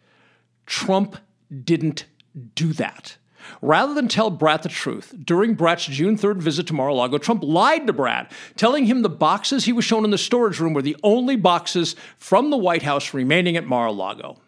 Trump 0.67 1.17
didn't 1.65 2.07
do 2.55 2.73
that. 2.75 3.17
Rather 3.61 3.95
than 3.95 4.09
tell 4.09 4.31
Bratt 4.31 4.62
the 4.62 4.69
truth, 4.69 5.15
during 5.25 5.57
Bratt's 5.57 5.87
June 5.87 6.17
3rd 6.17 6.38
visit 6.38 6.67
to 6.69 6.75
Mar 6.75 6.88
a 6.88 6.95
Lago, 6.95 7.19
Trump 7.19 7.43
lied 7.43 7.87
to 7.87 7.93
Bratt, 7.93 8.31
telling 8.57 8.87
him 8.87 9.03
the 9.03 9.09
boxes 9.09 9.65
he 9.65 9.73
was 9.73 9.85
shown 9.85 10.05
in 10.05 10.11
the 10.11 10.19
storage 10.19 10.61
room 10.61 10.75
were 10.75 10.83
the 10.83 10.97
only 11.03 11.37
boxes 11.37 11.97
from 12.19 12.51
the 12.51 12.57
White 12.57 12.83
House 12.83 13.12
remaining 13.12 13.57
at 13.57 13.67
Mar 13.67 13.87
a 13.87 13.93
Lago. 13.93 14.38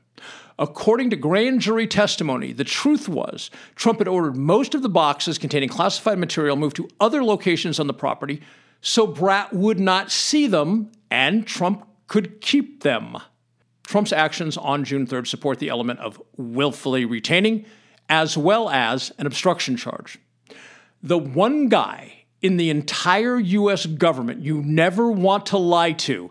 According 0.58 1.10
to 1.10 1.16
grand 1.16 1.60
jury 1.60 1.86
testimony, 1.86 2.52
the 2.52 2.64
truth 2.64 3.08
was 3.08 3.50
Trump 3.74 3.98
had 3.98 4.08
ordered 4.08 4.36
most 4.36 4.74
of 4.74 4.82
the 4.82 4.88
boxes 4.88 5.38
containing 5.38 5.68
classified 5.68 6.18
material 6.18 6.56
moved 6.56 6.76
to 6.76 6.88
other 7.00 7.24
locations 7.24 7.80
on 7.80 7.86
the 7.86 7.94
property 7.94 8.40
so 8.80 9.06
Bratt 9.06 9.50
would 9.54 9.80
not 9.80 10.12
see 10.12 10.46
them 10.46 10.92
and 11.10 11.46
Trump 11.46 11.88
could 12.06 12.42
keep 12.42 12.82
them. 12.82 13.16
Trump's 13.82 14.12
actions 14.12 14.58
on 14.58 14.84
June 14.84 15.06
3rd 15.06 15.26
support 15.26 15.58
the 15.58 15.70
element 15.70 16.00
of 16.00 16.20
willfully 16.36 17.06
retaining 17.06 17.64
as 18.10 18.36
well 18.36 18.68
as 18.68 19.10
an 19.16 19.26
obstruction 19.26 19.78
charge. 19.78 20.18
The 21.02 21.16
one 21.16 21.70
guy 21.70 22.24
in 22.42 22.58
the 22.58 22.68
entire 22.68 23.38
U.S. 23.38 23.86
government 23.86 24.42
you 24.42 24.60
never 24.60 25.10
want 25.10 25.46
to 25.46 25.56
lie 25.56 25.92
to, 25.92 26.30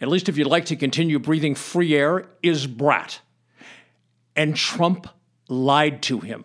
at 0.00 0.06
least 0.06 0.28
if 0.28 0.38
you'd 0.38 0.46
like 0.46 0.66
to 0.66 0.76
continue 0.76 1.18
breathing 1.18 1.56
free 1.56 1.96
air, 1.96 2.26
is 2.44 2.68
Bratt. 2.68 3.18
And 4.38 4.56
Trump 4.56 5.08
lied 5.48 6.00
to 6.04 6.20
him. 6.20 6.44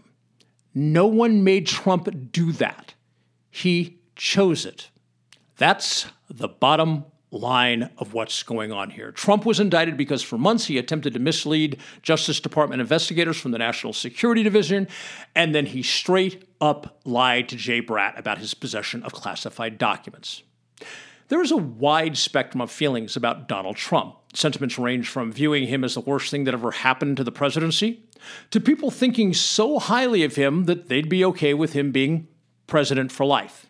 No 0.74 1.06
one 1.06 1.44
made 1.44 1.68
Trump 1.68 2.10
do 2.32 2.52
that. 2.54 2.96
He 3.52 4.00
chose 4.16 4.66
it. 4.66 4.90
That's 5.58 6.08
the 6.28 6.48
bottom 6.48 7.06
line 7.30 7.92
of 8.00 8.14
what's 8.14 8.42
going 8.42 8.72
on 8.72 8.90
here. 8.90 9.12
Trump 9.12 9.46
was 9.46 9.60
indicted 9.60 9.96
because 9.96 10.24
for 10.24 10.38
months 10.38 10.66
he 10.66 10.78
attempted 10.80 11.14
to 11.14 11.20
mislead 11.20 11.78
Justice 12.02 12.40
Department 12.40 12.82
investigators 12.82 13.40
from 13.40 13.52
the 13.52 13.58
National 13.60 13.94
Security 13.94 14.42
Division, 14.42 14.88
and 15.36 15.54
then 15.54 15.68
he 15.68 15.84
straight 15.84 16.48
up 16.60 17.00
lied 17.06 17.48
to 17.50 17.56
Jay 17.56 17.82
Bratt 17.82 18.18
about 18.18 18.40
his 18.40 18.56
possession 18.56 19.04
of 19.04 19.14
classified 19.14 19.78
documents. 19.78 20.42
There 21.30 21.42
is 21.42 21.52
a 21.52 21.58
wide 21.58 22.18
spectrum 22.18 22.62
of 22.62 22.72
feelings 22.72 23.16
about 23.16 23.48
Donald 23.48 23.76
Trump. 23.76 24.16
Sentiments 24.34 24.78
range 24.78 25.08
from 25.08 25.32
viewing 25.32 25.68
him 25.68 25.84
as 25.84 25.94
the 25.94 26.02
worst 26.02 26.32
thing 26.32 26.44
that 26.44 26.54
ever 26.54 26.72
happened 26.72 27.18
to 27.18 27.24
the 27.24 27.32
presidency 27.32 28.04
to 28.52 28.60
people 28.60 28.90
thinking 28.90 29.34
so 29.34 29.80
highly 29.80 30.24
of 30.24 30.36
him 30.36 30.66
that 30.66 30.90
they'd 30.90 31.10
be 31.10 31.24
okay 31.26 31.54
with 31.54 31.74
him 31.74 31.92
being 31.92 32.28
president 32.68 33.12
for 33.12 33.26
life. 33.26 33.68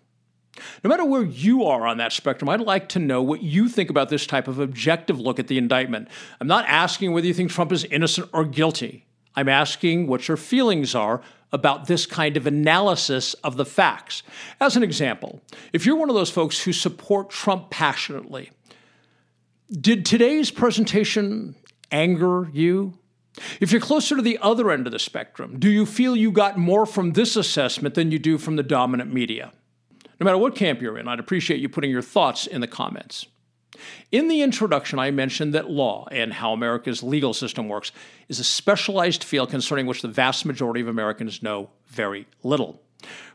No 0.83 0.89
matter 0.89 1.03
where 1.03 1.23
you 1.23 1.65
are 1.65 1.87
on 1.87 1.97
that 1.97 2.13
spectrum, 2.13 2.47
I'd 2.49 2.61
like 2.61 2.87
to 2.89 2.99
know 2.99 3.21
what 3.21 3.41
you 3.41 3.67
think 3.67 3.89
about 3.89 4.09
this 4.09 4.27
type 4.27 4.47
of 4.47 4.59
objective 4.59 5.19
look 5.19 5.39
at 5.39 5.47
the 5.47 5.57
indictment. 5.57 6.07
I'm 6.39 6.47
not 6.47 6.65
asking 6.67 7.11
whether 7.11 7.25
you 7.25 7.33
think 7.33 7.51
Trump 7.51 7.71
is 7.71 7.83
innocent 7.85 8.29
or 8.33 8.45
guilty. 8.45 9.07
I'm 9.35 9.49
asking 9.49 10.07
what 10.07 10.27
your 10.27 10.37
feelings 10.37 10.95
are 10.95 11.21
about 11.51 11.85
this 11.87 12.05
kind 12.05 12.35
of 12.35 12.47
analysis 12.47 13.35
of 13.35 13.57
the 13.57 13.65
facts. 13.65 14.23
As 14.59 14.75
an 14.75 14.83
example, 14.83 15.41
if 15.71 15.85
you're 15.85 15.95
one 15.95 16.09
of 16.09 16.15
those 16.15 16.31
folks 16.31 16.61
who 16.61 16.73
support 16.73 17.29
Trump 17.29 17.69
passionately, 17.69 18.49
did 19.71 20.05
today's 20.05 20.51
presentation 20.51 21.55
anger 21.91 22.49
you? 22.51 22.97
If 23.59 23.71
you're 23.71 23.81
closer 23.81 24.15
to 24.15 24.21
the 24.21 24.37
other 24.41 24.71
end 24.71 24.85
of 24.87 24.93
the 24.93 24.99
spectrum, 24.99 25.59
do 25.59 25.69
you 25.69 25.85
feel 25.85 26.15
you 26.15 26.31
got 26.31 26.57
more 26.57 26.85
from 26.85 27.13
this 27.13 27.35
assessment 27.35 27.95
than 27.95 28.11
you 28.11 28.19
do 28.19 28.37
from 28.37 28.55
the 28.55 28.63
dominant 28.63 29.13
media? 29.13 29.51
No 30.19 30.25
matter 30.25 30.37
what 30.37 30.55
camp 30.55 30.81
you're 30.81 30.97
in, 30.97 31.07
I'd 31.07 31.19
appreciate 31.19 31.59
you 31.59 31.69
putting 31.69 31.91
your 31.91 32.01
thoughts 32.01 32.45
in 32.45 32.61
the 32.61 32.67
comments. 32.67 33.25
In 34.11 34.27
the 34.27 34.41
introduction, 34.41 34.99
I 34.99 35.11
mentioned 35.11 35.53
that 35.53 35.69
law 35.69 36.07
and 36.11 36.33
how 36.33 36.53
America's 36.53 37.03
legal 37.03 37.33
system 37.33 37.67
works 37.67 37.91
is 38.29 38.39
a 38.39 38.43
specialized 38.43 39.23
field 39.23 39.49
concerning 39.49 39.85
which 39.85 40.01
the 40.01 40.07
vast 40.07 40.45
majority 40.45 40.81
of 40.81 40.87
Americans 40.87 41.41
know 41.41 41.69
very 41.87 42.27
little. 42.43 42.81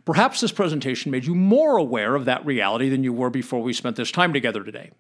Perhaps 0.05 0.41
this 0.41 0.53
presentation 0.53 1.11
made 1.11 1.27
you 1.27 1.35
more 1.35 1.77
aware 1.77 2.15
of 2.15 2.25
that 2.25 2.47
reality 2.47 2.89
than 2.89 3.05
you 3.05 3.13
were 3.13 3.31
before 3.31 3.63
we 3.63 3.73
spent 3.73 3.97
this 3.97 4.11
time 4.11 4.33
together 4.33 4.65
today. 4.65 4.91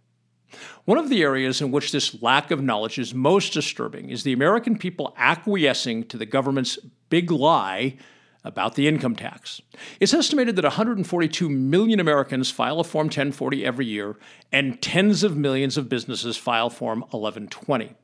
One 0.84 0.98
of 0.98 1.08
the 1.08 1.22
areas 1.22 1.60
in 1.60 1.70
which 1.70 1.92
this 1.92 2.22
lack 2.22 2.50
of 2.50 2.62
knowledge 2.62 2.98
is 2.98 3.14
most 3.14 3.52
disturbing 3.52 4.10
is 4.10 4.22
the 4.22 4.32
American 4.32 4.78
people 4.78 5.14
acquiescing 5.16 6.04
to 6.04 6.16
the 6.16 6.26
government's 6.26 6.78
big 7.10 7.30
lie 7.30 7.96
about 8.44 8.74
the 8.74 8.86
income 8.86 9.16
tax. 9.16 9.60
It's 10.00 10.14
estimated 10.14 10.56
that 10.56 10.64
142 10.64 11.48
million 11.48 12.00
Americans 12.00 12.50
file 12.50 12.80
a 12.80 12.84
Form 12.84 13.06
1040 13.06 13.64
every 13.64 13.86
year, 13.86 14.16
and 14.52 14.80
tens 14.80 15.22
of 15.22 15.36
millions 15.36 15.76
of 15.76 15.88
businesses 15.88 16.36
file 16.36 16.70
Form 16.70 17.00
1120. 17.00 17.94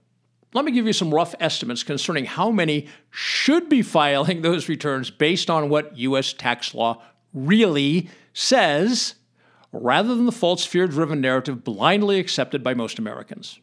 Let 0.53 0.65
me 0.65 0.73
give 0.73 0.87
you 0.87 0.93
some 0.93 1.13
rough 1.13 1.35
estimates 1.41 1.83
concerning 1.83 2.27
how 2.27 2.51
many 2.51 2.89
should 3.11 3.69
be 3.69 3.83
filing 3.83 4.43
those 4.43 4.69
returns 4.69 5.11
based 5.11 5.51
on 5.51 5.69
what 5.69 5.97
U.S. 5.99 6.33
tax 6.33 6.75
law 6.75 7.03
really 7.33 8.09
says, 8.33 9.15
rather 9.73 10.15
than 10.15 10.27
the 10.27 10.33
false 10.33 10.65
fear 10.65 10.87
driven 10.87 11.21
narrative 11.21 11.65
blindly 11.65 12.21
accepted 12.21 12.63
by 12.63 12.75
most 12.75 13.01
Americans. 13.01 13.59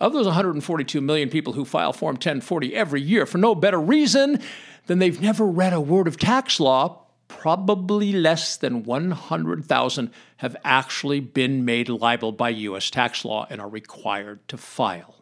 Of 0.00 0.12
those 0.12 0.26
142 0.26 1.00
million 1.00 1.28
people 1.28 1.54
who 1.54 1.64
file 1.64 1.92
Form 1.92 2.14
1040 2.14 2.74
every 2.74 3.02
year 3.02 3.26
for 3.26 3.38
no 3.38 3.56
better 3.56 3.80
reason 3.80 4.40
then 4.88 4.98
they've 4.98 5.20
never 5.20 5.46
read 5.46 5.72
a 5.72 5.80
word 5.80 6.08
of 6.08 6.18
tax 6.18 6.58
law. 6.58 7.04
Probably 7.28 8.10
less 8.10 8.56
than 8.56 8.82
100,000 8.82 10.10
have 10.38 10.56
actually 10.64 11.20
been 11.20 11.64
made 11.64 11.88
liable 11.88 12.32
by 12.32 12.48
U.S. 12.48 12.90
tax 12.90 13.24
law 13.24 13.46
and 13.50 13.60
are 13.60 13.68
required 13.68 14.46
to 14.48 14.56
file. 14.56 15.14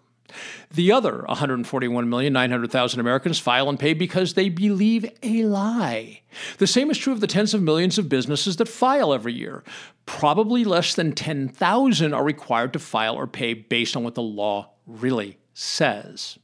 The 0.73 0.93
other 0.93 1.25
141,900,000 1.29 2.99
Americans 2.99 3.39
file 3.39 3.69
and 3.69 3.79
pay 3.79 3.93
because 3.93 4.35
they 4.35 4.49
believe 4.49 5.11
a 5.23 5.45
lie. 5.45 6.23
The 6.59 6.67
same 6.67 6.91
is 6.91 6.99
true 6.99 7.13
of 7.13 7.21
the 7.21 7.27
tens 7.27 7.55
of 7.55 7.63
millions 7.63 7.99
of 7.99 8.09
businesses 8.09 8.57
that 8.57 8.69
file 8.69 9.13
every 9.13 9.33
year. 9.33 9.65
Probably 10.05 10.65
less 10.65 10.95
than 10.95 11.13
10,000 11.13 12.15
are 12.15 12.25
required 12.25 12.73
to 12.73 12.79
file 12.79 13.15
or 13.15 13.27
pay 13.27 13.55
based 13.55 13.97
on 13.97 14.05
what 14.05 14.15
the 14.15 14.23
law 14.23 14.71
really 14.87 15.39
says. 15.55 16.39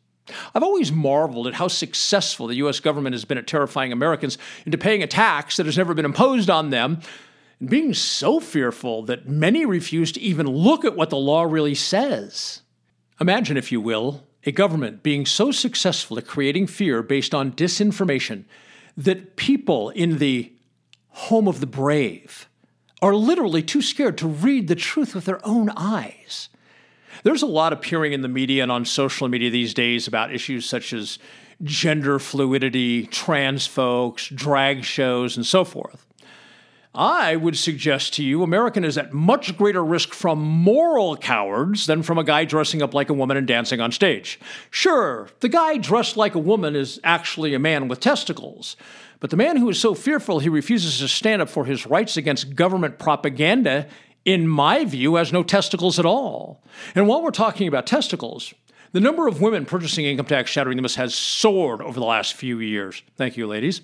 I've 0.54 0.62
always 0.62 0.92
marveled 0.92 1.46
at 1.46 1.54
how 1.54 1.68
successful 1.68 2.46
the 2.46 2.56
U.S. 2.56 2.80
government 2.80 3.14
has 3.14 3.24
been 3.24 3.38
at 3.38 3.46
terrifying 3.46 3.92
Americans 3.92 4.38
into 4.64 4.78
paying 4.78 5.02
a 5.02 5.06
tax 5.06 5.56
that 5.56 5.66
has 5.66 5.76
never 5.76 5.94
been 5.94 6.04
imposed 6.04 6.48
on 6.48 6.70
them, 6.70 7.00
and 7.58 7.68
being 7.68 7.94
so 7.94 8.40
fearful 8.40 9.02
that 9.02 9.28
many 9.28 9.64
refuse 9.64 10.12
to 10.12 10.20
even 10.20 10.46
look 10.46 10.84
at 10.84 10.96
what 10.96 11.10
the 11.10 11.16
law 11.16 11.42
really 11.42 11.74
says. 11.74 12.62
Imagine, 13.20 13.56
if 13.56 13.70
you 13.72 13.80
will, 13.80 14.24
a 14.44 14.52
government 14.52 15.02
being 15.02 15.26
so 15.26 15.52
successful 15.52 16.18
at 16.18 16.26
creating 16.26 16.66
fear 16.66 17.02
based 17.02 17.34
on 17.34 17.52
disinformation 17.52 18.44
that 18.96 19.36
people 19.36 19.90
in 19.90 20.18
the 20.18 20.52
home 21.08 21.46
of 21.46 21.60
the 21.60 21.66
brave 21.66 22.48
are 23.00 23.14
literally 23.14 23.62
too 23.62 23.82
scared 23.82 24.18
to 24.18 24.28
read 24.28 24.68
the 24.68 24.74
truth 24.74 25.14
with 25.14 25.24
their 25.24 25.44
own 25.46 25.70
eyes. 25.76 26.48
There's 27.22 27.42
a 27.42 27.46
lot 27.46 27.72
appearing 27.72 28.12
in 28.12 28.22
the 28.22 28.28
media 28.28 28.62
and 28.62 28.72
on 28.72 28.84
social 28.84 29.28
media 29.28 29.50
these 29.50 29.74
days 29.74 30.06
about 30.06 30.32
issues 30.32 30.66
such 30.66 30.92
as 30.92 31.18
gender 31.62 32.18
fluidity, 32.18 33.06
trans 33.06 33.66
folks, 33.66 34.28
drag 34.28 34.84
shows, 34.84 35.36
and 35.36 35.46
so 35.46 35.64
forth. 35.64 36.06
I 36.94 37.36
would 37.36 37.56
suggest 37.56 38.12
to 38.14 38.24
you 38.24 38.42
American 38.42 38.84
is 38.84 38.98
at 38.98 39.14
much 39.14 39.56
greater 39.56 39.82
risk 39.82 40.12
from 40.12 40.40
moral 40.42 41.16
cowards 41.16 41.86
than 41.86 42.02
from 42.02 42.18
a 42.18 42.24
guy 42.24 42.44
dressing 42.44 42.82
up 42.82 42.92
like 42.92 43.08
a 43.08 43.14
woman 43.14 43.38
and 43.38 43.46
dancing 43.46 43.80
on 43.80 43.92
stage. 43.92 44.38
Sure, 44.70 45.28
the 45.40 45.48
guy 45.48 45.78
dressed 45.78 46.18
like 46.18 46.34
a 46.34 46.38
woman 46.38 46.76
is 46.76 47.00
actually 47.02 47.54
a 47.54 47.58
man 47.58 47.88
with 47.88 48.00
testicles, 48.00 48.76
but 49.20 49.30
the 49.30 49.38
man 49.38 49.56
who 49.56 49.70
is 49.70 49.80
so 49.80 49.94
fearful 49.94 50.40
he 50.40 50.50
refuses 50.50 50.98
to 50.98 51.08
stand 51.08 51.40
up 51.40 51.48
for 51.48 51.64
his 51.64 51.86
rights 51.86 52.18
against 52.18 52.54
government 52.54 52.98
propaganda 52.98 53.86
in 54.24 54.48
my 54.48 54.84
view, 54.84 55.16
has 55.16 55.32
no 55.32 55.42
testicles 55.42 55.98
at 55.98 56.06
all. 56.06 56.62
And 56.94 57.08
while 57.08 57.22
we're 57.22 57.30
talking 57.30 57.68
about 57.68 57.86
testicles, 57.86 58.54
the 58.92 59.00
number 59.00 59.26
of 59.26 59.40
women 59.40 59.64
purchasing 59.64 60.04
income 60.04 60.26
tax 60.26 60.50
shattering 60.50 60.76
limits 60.76 60.96
has 60.96 61.14
soared 61.14 61.80
over 61.80 61.98
the 61.98 62.06
last 62.06 62.34
few 62.34 62.58
years. 62.60 63.02
Thank 63.16 63.36
you, 63.36 63.46
ladies. 63.46 63.80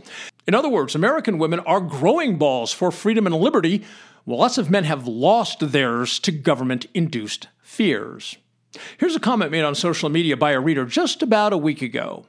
In 0.46 0.55
other 0.55 0.68
words, 0.68 0.94
American 0.94 1.38
women 1.38 1.61
are 1.61 1.81
growing 1.81 2.37
balls 2.37 2.72
for 2.72 2.90
freedom 2.90 3.27
and 3.27 3.35
liberty, 3.35 3.85
while 4.24 4.38
lots 4.38 4.59
of 4.59 4.70
men 4.70 4.85
have 4.85 5.07
lost 5.07 5.72
theirs 5.72 6.18
to 6.20 6.33
government 6.33 6.87
induced 6.92 7.48
fears. 7.62 8.37
Here's 8.98 9.16
a 9.16 9.20
comment 9.20 9.51
made 9.51 9.64
on 9.64 9.74
social 9.74 10.11
media 10.11 10.37
by 10.37 10.53
a 10.53 10.61
reader 10.61 10.85
just 10.85 11.22
about 11.22 11.55
a 11.55 11.59
week 11.59 11.81
ago. 11.81 12.27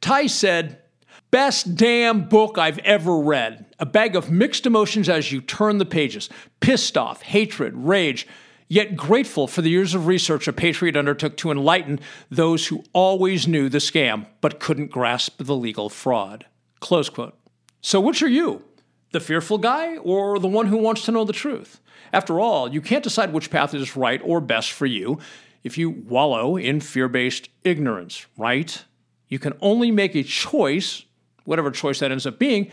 Ty 0.00 0.26
said, 0.26 0.82
Best 1.30 1.74
damn 1.74 2.26
book 2.26 2.56
I've 2.56 2.78
ever 2.78 3.18
read. 3.18 3.66
A 3.78 3.84
bag 3.84 4.16
of 4.16 4.30
mixed 4.30 4.64
emotions 4.64 5.10
as 5.10 5.30
you 5.30 5.42
turn 5.42 5.76
the 5.76 5.84
pages 5.84 6.30
pissed 6.60 6.96
off, 6.96 7.20
hatred, 7.20 7.74
rage, 7.76 8.26
yet 8.66 8.96
grateful 8.96 9.46
for 9.46 9.60
the 9.60 9.68
years 9.68 9.94
of 9.94 10.06
research 10.06 10.48
a 10.48 10.54
patriot 10.54 10.96
undertook 10.96 11.36
to 11.36 11.50
enlighten 11.50 12.00
those 12.30 12.68
who 12.68 12.82
always 12.94 13.46
knew 13.46 13.68
the 13.68 13.78
scam 13.78 14.24
but 14.40 14.58
couldn't 14.58 14.90
grasp 14.90 15.36
the 15.38 15.54
legal 15.54 15.90
fraud. 15.90 16.46
Close 16.80 17.10
quote. 17.10 17.38
So, 17.82 18.00
which 18.00 18.22
are 18.22 18.28
you? 18.28 18.64
The 19.12 19.20
fearful 19.20 19.58
guy 19.58 19.98
or 19.98 20.38
the 20.38 20.48
one 20.48 20.68
who 20.68 20.78
wants 20.78 21.04
to 21.04 21.12
know 21.12 21.24
the 21.24 21.34
truth? 21.34 21.78
After 22.10 22.40
all, 22.40 22.72
you 22.72 22.80
can't 22.80 23.04
decide 23.04 23.34
which 23.34 23.50
path 23.50 23.74
is 23.74 23.96
right 23.96 24.20
or 24.24 24.40
best 24.40 24.72
for 24.72 24.86
you 24.86 25.18
if 25.62 25.76
you 25.76 25.90
wallow 25.90 26.56
in 26.56 26.80
fear 26.80 27.08
based 27.08 27.50
ignorance, 27.64 28.24
right? 28.38 28.82
You 29.28 29.38
can 29.38 29.52
only 29.60 29.90
make 29.90 30.14
a 30.14 30.22
choice 30.22 31.04
whatever 31.48 31.70
choice 31.70 31.98
that 32.00 32.12
ends 32.12 32.26
up 32.26 32.38
being, 32.38 32.70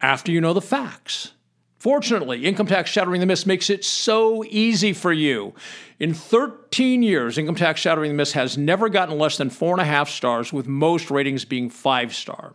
after 0.00 0.30
you 0.30 0.40
know 0.40 0.52
the 0.52 0.60
facts. 0.60 1.32
Fortunately, 1.78 2.44
Income 2.44 2.68
Tax 2.68 2.88
Shattering 2.88 3.20
the 3.20 3.26
Myths 3.26 3.46
makes 3.46 3.68
it 3.68 3.84
so 3.84 4.44
easy 4.44 4.92
for 4.92 5.12
you. 5.12 5.52
In 5.98 6.14
13 6.14 7.02
years, 7.02 7.36
Income 7.36 7.56
Tax 7.56 7.80
Shattering 7.80 8.12
the 8.12 8.16
Myths 8.16 8.32
has 8.32 8.56
never 8.56 8.88
gotten 8.88 9.18
less 9.18 9.36
than 9.36 9.50
four 9.50 9.72
and 9.72 9.80
a 9.80 9.84
half 9.84 10.08
stars, 10.08 10.52
with 10.52 10.68
most 10.68 11.10
ratings 11.10 11.44
being 11.44 11.68
five 11.68 12.14
star. 12.14 12.52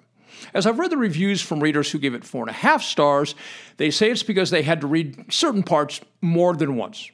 As 0.53 0.65
I've 0.65 0.80
read 0.80 0.91
the 0.91 0.97
reviews 0.97 1.41
from 1.41 1.60
readers 1.60 1.91
who 1.91 1.99
give 1.99 2.13
it 2.13 2.23
four 2.23 2.43
and 2.43 2.49
a 2.49 2.53
half 2.53 2.82
stars, 2.82 3.36
they 3.75 3.91
say 3.91 4.10
it's 4.10 4.23
because 4.23 4.49
they 4.49 4.62
had 4.62 4.80
to 4.80 4.88
read 4.88 5.34
certain 5.34 5.63
parts 5.63 5.99
more 6.21 6.56
than 6.56 6.77
once. 6.77 7.12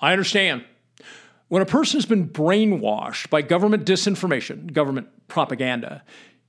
I 0.00 0.12
understand. 0.12 0.64
When 1.48 1.62
a 1.62 1.66
person 1.66 1.98
has 1.98 2.06
been 2.06 2.28
brainwashed 2.28 3.30
by 3.30 3.42
government 3.42 3.84
disinformation, 3.84 4.72
government 4.72 5.08
propaganda, 5.26 6.04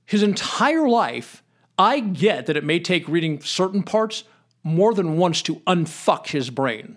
his 0.06 0.22
entire 0.22 0.88
life, 0.88 1.42
I 1.78 2.00
get 2.00 2.46
that 2.46 2.56
it 2.56 2.64
may 2.64 2.78
take 2.78 3.08
reading 3.08 3.40
certain 3.40 3.82
parts 3.82 4.24
more 4.62 4.94
than 4.94 5.16
once 5.16 5.42
to 5.42 5.56
unfuck 5.66 6.28
his 6.28 6.50
brain. 6.50 6.96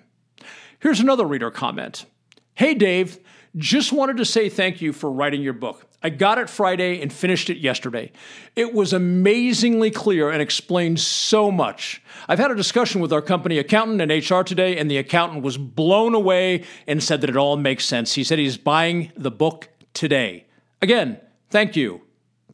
Here's 0.80 1.00
another 1.00 1.26
reader 1.26 1.52
comment 1.52 2.06
Hey, 2.54 2.74
Dave, 2.74 3.20
just 3.56 3.91
wanted 3.91 4.17
to 4.17 4.26
say 4.26 4.50
thank 4.50 4.82
you 4.82 4.93
for 4.93 5.12
writing 5.12 5.41
your 5.41 5.54
book. 5.54 5.86
I 6.02 6.10
got 6.10 6.38
it 6.38 6.50
Friday 6.50 7.02
and 7.02 7.12
finished 7.12 7.50
it 7.50 7.58
yesterday. 7.58 8.12
It 8.56 8.74
was 8.74 8.93
amazingly 8.93 9.89
clear 9.89 10.30
and 10.30 10.41
explained 10.41 11.00
so 11.00 11.52
much. 11.52 12.04
I've 12.28 12.38
had 12.38 12.52
a 12.52 12.56
discussion 12.56 13.02
with 13.02 13.12
our 13.12 13.22
company 13.22 13.58
accountant 13.58 14.02
and 14.02 14.12
HR 14.12 14.43
today, 14.43 14.78
and 14.78 14.91
the 14.91 14.98
accountant 14.98 15.43
was 15.43 15.58
blown 15.58 16.13
away 16.13 16.63
and 16.86 17.04
said 17.04 17.22
that 17.22 17.32
it 17.32 17.38
all 17.38 17.58
makes 17.58 17.86
sense. 17.86 18.13
He 18.13 18.24
said 18.24 18.38
he's 18.38 18.58
buying 18.58 19.12
the 19.15 19.32
book 19.32 19.70
today. 19.93 20.46
Again, 20.82 21.20
thank 21.50 21.76
you. 21.76 22.02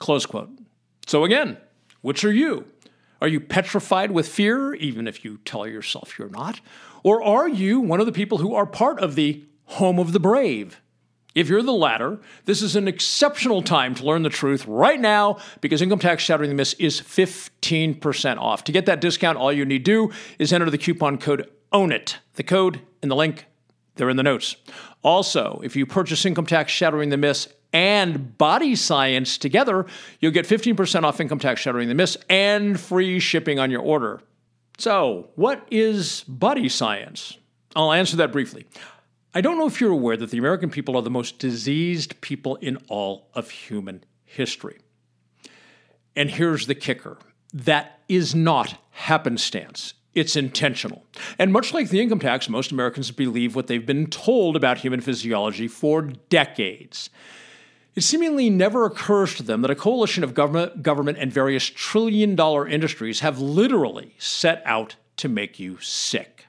Close 0.03 0.25
quote. 0.25 0.49
So 1.07 1.23
again, 1.23 1.55
which 2.01 2.25
are 2.25 2.31
you? 2.33 2.65
Are 3.21 3.27
you 3.29 3.39
petrified 3.39 4.11
with 4.11 4.27
fear, 4.27 4.73
even 4.73 5.07
if 5.07 5.23
you 5.23 5.37
tell 5.45 5.65
yourself 5.65 6.19
you're 6.19 6.27
not? 6.27 6.59
Or 7.03 7.23
are 7.23 7.47
you 7.47 7.79
one 7.79 8.01
of 8.01 8.05
the 8.05 8.11
people 8.11 8.39
who 8.39 8.53
are 8.53 8.65
part 8.65 8.99
of 8.99 9.15
the 9.15 9.45
home 9.63 9.99
of 9.99 10.11
the 10.11 10.19
brave? 10.19 10.81
If 11.35 11.47
you're 11.47 11.61
the 11.61 11.71
latter, 11.71 12.19
this 12.43 12.61
is 12.61 12.75
an 12.75 12.85
exceptional 12.89 13.61
time 13.61 13.95
to 13.95 14.03
learn 14.03 14.23
the 14.23 14.29
truth 14.29 14.67
right 14.67 14.99
now 14.99 15.37
because 15.61 15.81
Income 15.81 15.99
Tax 15.99 16.21
Shattering 16.21 16.49
the 16.49 16.55
Myths 16.57 16.73
is 16.73 16.99
15% 16.99 18.37
off. 18.39 18.65
To 18.65 18.73
get 18.73 18.85
that 18.87 18.99
discount, 18.99 19.37
all 19.37 19.53
you 19.53 19.63
need 19.63 19.85
to 19.85 20.09
do 20.09 20.11
is 20.37 20.51
enter 20.51 20.69
the 20.69 20.77
coupon 20.77 21.17
code 21.17 21.49
OWN 21.71 21.93
IT. 21.93 22.19
The 22.33 22.43
code 22.43 22.81
and 23.01 23.09
the 23.09 23.15
link, 23.15 23.45
they're 23.95 24.09
in 24.09 24.17
the 24.17 24.23
notes. 24.23 24.57
Also, 25.01 25.61
if 25.63 25.77
you 25.77 25.85
purchase 25.85 26.25
Income 26.25 26.47
Tax 26.47 26.73
Shattering 26.73 27.07
the 27.07 27.15
Myths 27.15 27.47
and 27.73 28.37
body 28.37 28.75
science 28.75 29.37
together, 29.37 29.85
you'll 30.19 30.31
get 30.31 30.47
15% 30.47 31.03
off 31.03 31.19
income 31.19 31.39
tax 31.39 31.59
shattering 31.59 31.89
the 31.89 31.95
myths 31.95 32.15
and 32.29 32.79
free 32.79 33.19
shipping 33.19 33.59
on 33.59 33.71
your 33.71 33.81
order. 33.81 34.21
So, 34.77 35.29
what 35.35 35.67
is 35.69 36.23
body 36.27 36.69
science? 36.69 37.37
I'll 37.75 37.91
answer 37.91 38.15
that 38.17 38.31
briefly. 38.31 38.65
I 39.33 39.41
don't 39.41 39.57
know 39.57 39.65
if 39.65 39.81
you're 39.81 39.91
aware 39.91 40.15
that 40.17 40.29
the 40.29 40.37
American 40.37 40.69
people 40.69 40.95
are 40.95 41.01
the 41.01 41.09
most 41.09 41.39
diseased 41.39 42.21
people 42.21 42.55
in 42.57 42.77
all 42.87 43.29
of 43.33 43.49
human 43.49 44.03
history. 44.23 44.77
And 46.15 46.29
here's 46.29 46.67
the 46.67 46.75
kicker 46.75 47.17
that 47.53 47.99
is 48.07 48.35
not 48.35 48.77
happenstance. 48.91 49.93
It's 50.13 50.35
intentional. 50.35 51.03
And 51.39 51.51
much 51.51 51.73
like 51.73 51.89
the 51.89 51.99
income 51.99 52.19
tax, 52.19 52.47
most 52.47 52.71
Americans 52.71 53.09
believe 53.09 53.55
what 53.55 53.65
they've 53.65 53.85
been 53.85 54.07
told 54.07 54.55
about 54.55 54.79
human 54.79 55.01
physiology 55.01 55.67
for 55.67 56.01
decades. 56.01 57.09
It 57.95 58.01
seemingly 58.01 58.49
never 58.49 58.85
occurs 58.85 59.35
to 59.35 59.43
them 59.43 59.61
that 59.61 59.69
a 59.69 59.75
coalition 59.75 60.23
of 60.23 60.33
government, 60.33 60.81
government 60.81 61.19
and 61.19 61.31
various 61.31 61.65
trillion 61.65 62.35
dollar 62.35 62.67
industries 62.67 63.19
have 63.19 63.39
literally 63.39 64.15
set 64.17 64.63
out 64.65 64.95
to 65.17 65.29
make 65.29 65.59
you 65.59 65.77
sick. 65.79 66.47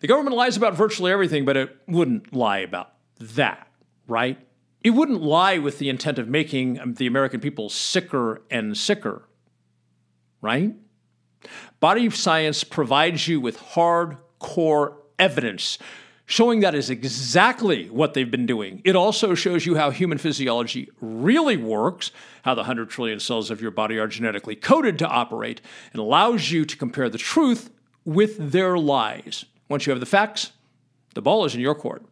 The 0.00 0.06
government 0.06 0.36
lies 0.36 0.56
about 0.56 0.74
virtually 0.74 1.10
everything, 1.10 1.44
but 1.44 1.56
it 1.56 1.76
wouldn't 1.88 2.32
lie 2.32 2.58
about 2.58 2.92
that, 3.18 3.68
right? 4.06 4.38
It 4.82 4.90
wouldn't 4.90 5.22
lie 5.22 5.58
with 5.58 5.78
the 5.78 5.88
intent 5.88 6.18
of 6.18 6.28
making 6.28 6.78
um, 6.78 6.94
the 6.94 7.06
American 7.06 7.40
people 7.40 7.68
sicker 7.68 8.42
and 8.50 8.76
sicker, 8.76 9.22
right? 10.40 10.74
Body 11.80 12.10
science 12.10 12.64
provides 12.64 13.26
you 13.26 13.40
with 13.40 13.58
hardcore 13.58 14.96
evidence 15.18 15.78
showing 16.26 16.60
that 16.60 16.74
is 16.74 16.90
exactly 16.90 17.88
what 17.90 18.14
they've 18.14 18.30
been 18.30 18.46
doing. 18.46 18.80
It 18.84 18.96
also 18.96 19.34
shows 19.34 19.66
you 19.66 19.76
how 19.76 19.90
human 19.90 20.18
physiology 20.18 20.88
really 21.00 21.56
works, 21.56 22.10
how 22.42 22.54
the 22.54 22.62
100 22.62 22.88
trillion 22.90 23.20
cells 23.20 23.50
of 23.50 23.60
your 23.60 23.70
body 23.70 23.98
are 23.98 24.06
genetically 24.06 24.56
coded 24.56 24.98
to 25.00 25.08
operate, 25.08 25.60
and 25.92 26.00
allows 26.00 26.50
you 26.50 26.64
to 26.64 26.76
compare 26.76 27.08
the 27.08 27.18
truth 27.18 27.70
with 28.04 28.52
their 28.52 28.78
lies. 28.78 29.44
Once 29.68 29.86
you 29.86 29.90
have 29.90 30.00
the 30.00 30.06
facts, 30.06 30.52
the 31.14 31.22
ball 31.22 31.44
is 31.44 31.54
in 31.54 31.60
your 31.60 31.74
court. 31.74 32.02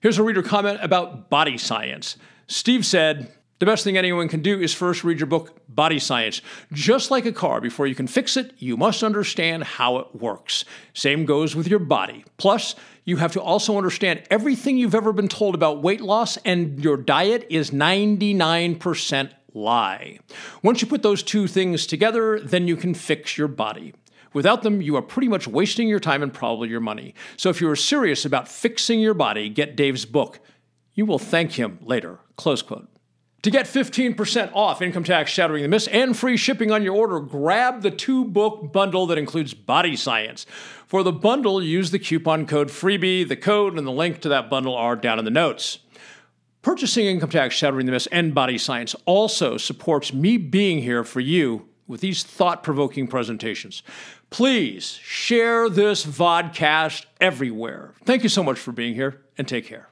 Here's 0.00 0.18
a 0.18 0.22
reader 0.22 0.42
comment 0.42 0.80
about 0.82 1.30
body 1.30 1.56
science. 1.56 2.16
Steve 2.46 2.84
said, 2.84 3.32
the 3.60 3.66
best 3.66 3.84
thing 3.84 3.96
anyone 3.96 4.28
can 4.28 4.42
do 4.42 4.60
is 4.60 4.74
first 4.74 5.04
read 5.04 5.20
your 5.20 5.28
book, 5.28 5.60
Body 5.68 5.98
Science. 5.98 6.40
Just 6.72 7.10
like 7.10 7.24
a 7.24 7.32
car, 7.32 7.60
before 7.60 7.86
you 7.86 7.94
can 7.94 8.06
fix 8.06 8.36
it, 8.36 8.52
you 8.58 8.76
must 8.76 9.02
understand 9.02 9.62
how 9.64 9.98
it 9.98 10.14
works. 10.14 10.64
Same 10.92 11.24
goes 11.24 11.54
with 11.54 11.68
your 11.68 11.78
body. 11.78 12.24
Plus, 12.36 12.74
you 13.04 13.16
have 13.18 13.32
to 13.32 13.40
also 13.40 13.76
understand 13.76 14.22
everything 14.30 14.76
you've 14.76 14.94
ever 14.94 15.12
been 15.12 15.28
told 15.28 15.54
about 15.54 15.82
weight 15.82 16.00
loss 16.00 16.36
and 16.38 16.82
your 16.82 16.96
diet 16.96 17.46
is 17.48 17.70
99% 17.70 19.30
lie. 19.54 20.18
Once 20.62 20.80
you 20.80 20.88
put 20.88 21.02
those 21.02 21.22
two 21.22 21.46
things 21.46 21.86
together, 21.86 22.40
then 22.40 22.66
you 22.66 22.76
can 22.76 22.92
fix 22.92 23.38
your 23.38 23.48
body. 23.48 23.94
Without 24.32 24.62
them, 24.62 24.82
you 24.82 24.96
are 24.96 25.02
pretty 25.02 25.28
much 25.28 25.46
wasting 25.46 25.86
your 25.86 26.00
time 26.00 26.22
and 26.22 26.34
probably 26.34 26.68
your 26.68 26.80
money. 26.80 27.14
So 27.36 27.50
if 27.50 27.60
you 27.60 27.70
are 27.70 27.76
serious 27.76 28.24
about 28.24 28.48
fixing 28.48 28.98
your 28.98 29.14
body, 29.14 29.48
get 29.48 29.76
Dave's 29.76 30.04
book. 30.04 30.40
You 30.94 31.06
will 31.06 31.20
thank 31.20 31.52
him 31.52 31.78
later. 31.82 32.18
Close 32.36 32.60
quote. 32.60 32.88
To 33.44 33.50
get 33.50 33.66
15% 33.66 34.52
off 34.54 34.80
Income 34.80 35.04
Tax 35.04 35.30
Shattering 35.30 35.62
the 35.62 35.68
Myths 35.68 35.86
and 35.88 36.16
free 36.16 36.38
shipping 36.38 36.70
on 36.70 36.82
your 36.82 36.96
order, 36.96 37.20
grab 37.20 37.82
the 37.82 37.90
two 37.90 38.24
book 38.24 38.72
bundle 38.72 39.06
that 39.08 39.18
includes 39.18 39.52
Body 39.52 39.96
Science. 39.96 40.46
For 40.86 41.02
the 41.02 41.12
bundle, 41.12 41.62
use 41.62 41.90
the 41.90 41.98
coupon 41.98 42.46
code 42.46 42.70
FREEBIE. 42.70 43.24
The 43.24 43.36
code 43.36 43.76
and 43.76 43.86
the 43.86 43.92
link 43.92 44.22
to 44.22 44.30
that 44.30 44.48
bundle 44.48 44.74
are 44.74 44.96
down 44.96 45.18
in 45.18 45.26
the 45.26 45.30
notes. 45.30 45.80
Purchasing 46.62 47.04
Income 47.04 47.28
Tax 47.28 47.54
Shattering 47.54 47.84
the 47.84 47.92
Myths 47.92 48.08
and 48.10 48.34
Body 48.34 48.56
Science 48.56 48.96
also 49.04 49.58
supports 49.58 50.14
me 50.14 50.38
being 50.38 50.78
here 50.78 51.04
for 51.04 51.20
you 51.20 51.68
with 51.86 52.00
these 52.00 52.22
thought 52.22 52.62
provoking 52.62 53.06
presentations. 53.06 53.82
Please 54.30 54.92
share 55.02 55.68
this 55.68 56.06
vodcast 56.06 57.04
everywhere. 57.20 57.92
Thank 58.06 58.22
you 58.22 58.30
so 58.30 58.42
much 58.42 58.58
for 58.58 58.72
being 58.72 58.94
here 58.94 59.20
and 59.36 59.46
take 59.46 59.66
care. 59.66 59.90